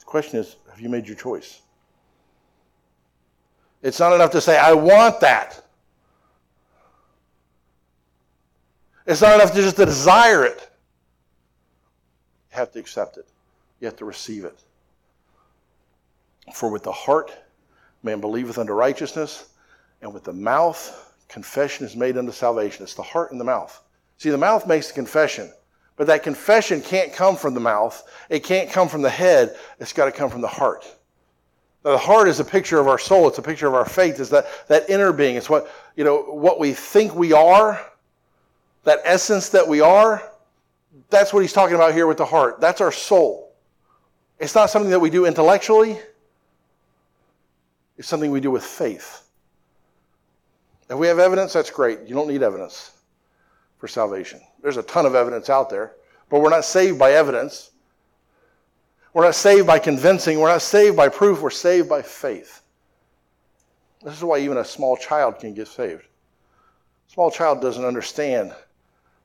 The 0.00 0.04
question 0.04 0.38
is 0.38 0.56
have 0.70 0.80
you 0.80 0.88
made 0.88 1.06
your 1.06 1.16
choice? 1.16 1.62
It's 3.82 4.00
not 4.00 4.12
enough 4.12 4.30
to 4.32 4.40
say, 4.40 4.58
I 4.58 4.72
want 4.72 5.20
that. 5.20 5.62
It's 9.06 9.22
not 9.22 9.34
enough 9.36 9.52
to 9.54 9.62
just 9.62 9.76
desire 9.76 10.44
it. 10.44 10.68
You 12.50 12.58
have 12.58 12.72
to 12.72 12.78
accept 12.78 13.16
it. 13.16 13.26
Have 13.82 13.96
to 13.96 14.04
receive 14.04 14.44
it. 14.44 14.58
For 16.54 16.70
with 16.70 16.82
the 16.82 16.92
heart 16.92 17.32
man 18.02 18.20
believeth 18.20 18.58
unto 18.58 18.72
righteousness, 18.72 19.48
and 20.02 20.12
with 20.12 20.24
the 20.24 20.32
mouth 20.32 21.14
confession 21.28 21.84
is 21.84 21.94
made 21.96 22.16
unto 22.16 22.32
salvation. 22.32 22.82
It's 22.82 22.94
the 22.94 23.02
heart 23.02 23.32
and 23.32 23.40
the 23.40 23.44
mouth. 23.44 23.82
See, 24.16 24.30
the 24.30 24.38
mouth 24.38 24.66
makes 24.66 24.88
the 24.88 24.94
confession, 24.94 25.52
but 25.96 26.06
that 26.06 26.22
confession 26.22 26.80
can't 26.80 27.12
come 27.12 27.36
from 27.36 27.54
the 27.54 27.60
mouth. 27.60 28.02
It 28.30 28.44
can't 28.44 28.70
come 28.70 28.88
from 28.88 29.02
the 29.02 29.10
head. 29.10 29.56
It's 29.78 29.92
got 29.92 30.06
to 30.06 30.12
come 30.12 30.30
from 30.30 30.40
the 30.40 30.48
heart. 30.48 30.84
Now, 31.84 31.92
the 31.92 31.98
heart 31.98 32.28
is 32.28 32.40
a 32.40 32.44
picture 32.44 32.80
of 32.80 32.88
our 32.88 32.98
soul. 32.98 33.28
It's 33.28 33.38
a 33.38 33.42
picture 33.42 33.68
of 33.68 33.74
our 33.74 33.84
faith. 33.84 34.18
It's 34.18 34.30
that, 34.30 34.46
that 34.68 34.90
inner 34.90 35.12
being. 35.12 35.36
It's 35.36 35.48
what, 35.48 35.70
you 35.96 36.04
know, 36.04 36.22
what 36.22 36.58
we 36.58 36.72
think 36.72 37.14
we 37.14 37.32
are, 37.32 37.80
that 38.84 39.00
essence 39.04 39.50
that 39.50 39.66
we 39.66 39.80
are. 39.80 40.22
That's 41.10 41.32
what 41.32 41.40
he's 41.40 41.52
talking 41.52 41.76
about 41.76 41.94
here 41.94 42.06
with 42.06 42.18
the 42.18 42.24
heart. 42.24 42.60
That's 42.60 42.80
our 42.80 42.92
soul. 42.92 43.47
It's 44.38 44.54
not 44.54 44.70
something 44.70 44.90
that 44.90 45.00
we 45.00 45.10
do 45.10 45.26
intellectually, 45.26 45.98
it's 47.96 48.06
something 48.06 48.30
we 48.30 48.40
do 48.40 48.50
with 48.50 48.64
faith. 48.64 49.22
If 50.88 50.96
we 50.96 51.08
have 51.08 51.18
evidence, 51.18 51.52
that's 51.52 51.70
great. 51.70 52.00
You 52.06 52.14
don't 52.14 52.28
need 52.28 52.42
evidence 52.42 52.92
for 53.78 53.88
salvation. 53.88 54.40
There's 54.62 54.76
a 54.76 54.82
ton 54.84 55.04
of 55.04 55.14
evidence 55.14 55.50
out 55.50 55.68
there, 55.68 55.92
but 56.30 56.40
we're 56.40 56.50
not 56.50 56.64
saved 56.64 56.98
by 56.98 57.12
evidence. 57.12 57.72
We're 59.12 59.24
not 59.24 59.34
saved 59.34 59.66
by 59.66 59.80
convincing. 59.80 60.38
We're 60.38 60.48
not 60.48 60.62
saved 60.62 60.96
by 60.96 61.08
proof. 61.08 61.40
We're 61.42 61.50
saved 61.50 61.88
by 61.88 62.02
faith. 62.02 62.62
This 64.02 64.16
is 64.16 64.24
why 64.24 64.38
even 64.38 64.58
a 64.58 64.64
small 64.64 64.96
child 64.96 65.40
can 65.40 65.54
get 65.54 65.68
saved. 65.68 66.02
A 66.02 67.12
small 67.12 67.30
child 67.30 67.60
doesn't 67.60 67.84
understand 67.84 68.54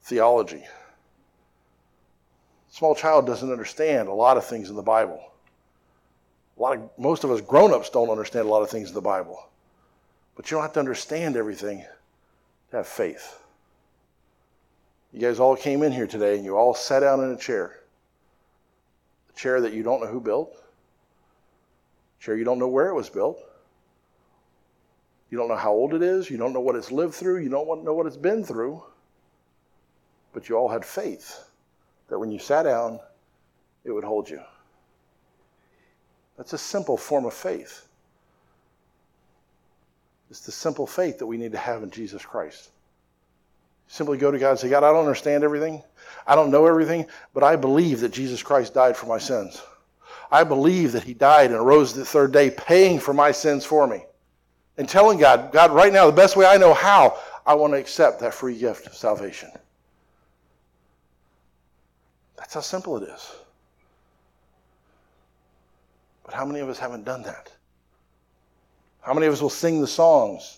theology. 0.03 0.63
Small 2.73 2.95
child 2.95 3.27
doesn't 3.27 3.51
understand 3.51 4.07
a 4.07 4.13
lot 4.13 4.35
of 4.35 4.47
things 4.47 4.71
in 4.71 4.75
the 4.75 4.81
Bible. 4.81 5.21
A 6.57 6.59
lot 6.59 6.75
of, 6.75 6.89
most 6.97 7.23
of 7.23 7.29
us 7.29 7.39
grown-ups 7.39 7.91
don't 7.91 8.09
understand 8.09 8.47
a 8.47 8.49
lot 8.49 8.63
of 8.63 8.69
things 8.71 8.89
in 8.89 8.95
the 8.95 9.01
Bible. 9.01 9.47
But 10.35 10.49
you 10.49 10.55
don't 10.55 10.63
have 10.63 10.73
to 10.73 10.79
understand 10.79 11.37
everything 11.37 11.85
to 12.71 12.77
have 12.77 12.87
faith. 12.87 13.39
You 15.11 15.19
guys 15.19 15.39
all 15.39 15.55
came 15.55 15.83
in 15.83 15.91
here 15.91 16.07
today 16.07 16.35
and 16.35 16.43
you 16.43 16.57
all 16.57 16.73
sat 16.73 17.01
down 17.01 17.23
in 17.23 17.29
a 17.29 17.37
chair. 17.37 17.79
A 19.29 19.37
chair 19.37 19.61
that 19.61 19.73
you 19.73 19.83
don't 19.83 20.01
know 20.01 20.07
who 20.07 20.19
built. 20.19 20.57
A 22.19 22.23
chair 22.23 22.35
you 22.35 22.43
don't 22.43 22.57
know 22.57 22.67
where 22.67 22.89
it 22.89 22.95
was 22.95 23.07
built. 23.07 23.37
You 25.29 25.37
don't 25.37 25.47
know 25.47 25.57
how 25.57 25.73
old 25.73 25.93
it 25.93 26.01
is. 26.01 26.27
You 26.27 26.37
don't 26.37 26.53
know 26.53 26.59
what 26.59 26.75
it's 26.75 26.91
lived 26.91 27.13
through. 27.13 27.43
You 27.43 27.49
don't 27.49 27.83
know 27.83 27.93
what 27.93 28.07
it's 28.07 28.17
been 28.17 28.43
through. 28.43 28.83
But 30.33 30.49
you 30.49 30.57
all 30.57 30.69
had 30.69 30.83
faith 30.83 31.52
that 32.09 32.19
when 32.19 32.31
you 32.31 32.39
sat 32.39 32.63
down, 32.63 32.99
it 33.83 33.91
would 33.91 34.03
hold 34.03 34.29
you. 34.29 34.41
That's 36.37 36.53
a 36.53 36.57
simple 36.57 36.97
form 36.97 37.25
of 37.25 37.33
faith. 37.33 37.87
It's 40.29 40.41
the 40.41 40.51
simple 40.51 40.87
faith 40.87 41.19
that 41.19 41.27
we 41.27 41.37
need 41.37 41.51
to 41.51 41.57
have 41.57 41.83
in 41.83 41.91
Jesus 41.91 42.25
Christ. 42.25 42.71
Simply 43.87 44.17
go 44.17 44.31
to 44.31 44.39
God 44.39 44.51
and 44.51 44.59
say, 44.59 44.69
God, 44.69 44.83
I 44.83 44.91
don't 44.91 45.01
understand 45.01 45.43
everything. 45.43 45.83
I 46.25 46.35
don't 46.35 46.49
know 46.49 46.65
everything, 46.65 47.05
but 47.33 47.43
I 47.43 47.55
believe 47.55 47.99
that 47.99 48.11
Jesus 48.11 48.41
Christ 48.41 48.73
died 48.73 48.97
for 48.97 49.05
my 49.05 49.19
sins. 49.19 49.61
I 50.31 50.43
believe 50.43 50.93
that 50.93 51.03
he 51.03 51.13
died 51.13 51.51
and 51.51 51.59
arose 51.59 51.93
the 51.93 52.03
third 52.03 52.31
day, 52.31 52.49
paying 52.49 52.99
for 52.99 53.13
my 53.13 53.31
sins 53.31 53.65
for 53.65 53.85
me. 53.85 54.03
And 54.77 54.89
telling 54.89 55.19
God, 55.19 55.51
God, 55.51 55.71
right 55.71 55.93
now, 55.93 56.07
the 56.07 56.11
best 56.11 56.35
way 56.35 56.47
I 56.47 56.57
know 56.57 56.73
how, 56.73 57.19
I 57.45 57.53
want 57.53 57.73
to 57.73 57.77
accept 57.77 58.19
that 58.21 58.33
free 58.33 58.57
gift 58.57 58.87
of 58.87 58.95
salvation. 58.95 59.51
That's 62.43 62.55
how 62.55 62.59
simple 62.59 62.97
it 62.97 63.07
is. 63.07 63.31
But 66.25 66.33
how 66.33 66.43
many 66.45 66.59
of 66.59 66.67
us 66.67 66.77
haven't 66.77 67.05
done 67.05 67.23
that? 67.23 67.49
How 68.99 69.13
many 69.13 69.27
of 69.27 69.33
us 69.33 69.41
will 69.41 69.49
sing 69.49 69.79
the 69.79 69.87
songs? 69.87 70.57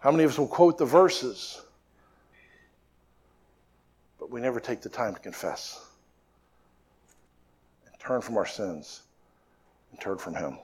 How 0.00 0.10
many 0.10 0.24
of 0.24 0.32
us 0.32 0.38
will 0.38 0.48
quote 0.48 0.76
the 0.76 0.84
verses? 0.84 1.62
But 4.18 4.32
we 4.32 4.40
never 4.40 4.58
take 4.58 4.80
the 4.80 4.88
time 4.88 5.14
to 5.14 5.20
confess 5.20 5.80
and 7.86 7.94
turn 8.00 8.22
from 8.22 8.36
our 8.36 8.46
sins 8.46 9.02
and 9.92 10.00
turn 10.00 10.18
from 10.18 10.34
Him. 10.34 10.58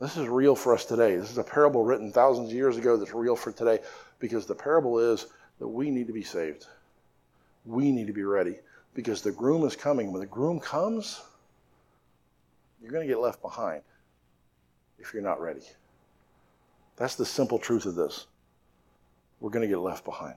This 0.00 0.16
is 0.16 0.28
real 0.28 0.54
for 0.54 0.72
us 0.72 0.84
today. 0.84 1.16
This 1.16 1.32
is 1.32 1.38
a 1.38 1.42
parable 1.42 1.82
written 1.82 2.12
thousands 2.12 2.50
of 2.50 2.54
years 2.54 2.76
ago 2.76 2.96
that's 2.96 3.12
real 3.12 3.34
for 3.34 3.50
today 3.50 3.80
because 4.20 4.46
the 4.46 4.54
parable 4.54 5.00
is 5.00 5.26
that 5.58 5.66
we 5.66 5.90
need 5.90 6.06
to 6.06 6.12
be 6.12 6.22
saved. 6.22 6.68
We 7.64 7.90
need 7.92 8.06
to 8.06 8.12
be 8.12 8.24
ready 8.24 8.56
because 8.94 9.22
the 9.22 9.32
groom 9.32 9.64
is 9.64 9.76
coming. 9.76 10.12
When 10.12 10.20
the 10.20 10.26
groom 10.26 10.60
comes, 10.60 11.22
you're 12.80 12.92
going 12.92 13.06
to 13.06 13.12
get 13.12 13.20
left 13.20 13.40
behind 13.40 13.82
if 14.98 15.12
you're 15.12 15.22
not 15.22 15.40
ready. 15.40 15.62
That's 16.96 17.14
the 17.14 17.26
simple 17.26 17.58
truth 17.58 17.86
of 17.86 17.94
this. 17.94 18.26
We're 19.40 19.50
going 19.50 19.62
to 19.62 19.68
get 19.68 19.80
left 19.80 20.04
behind. 20.04 20.36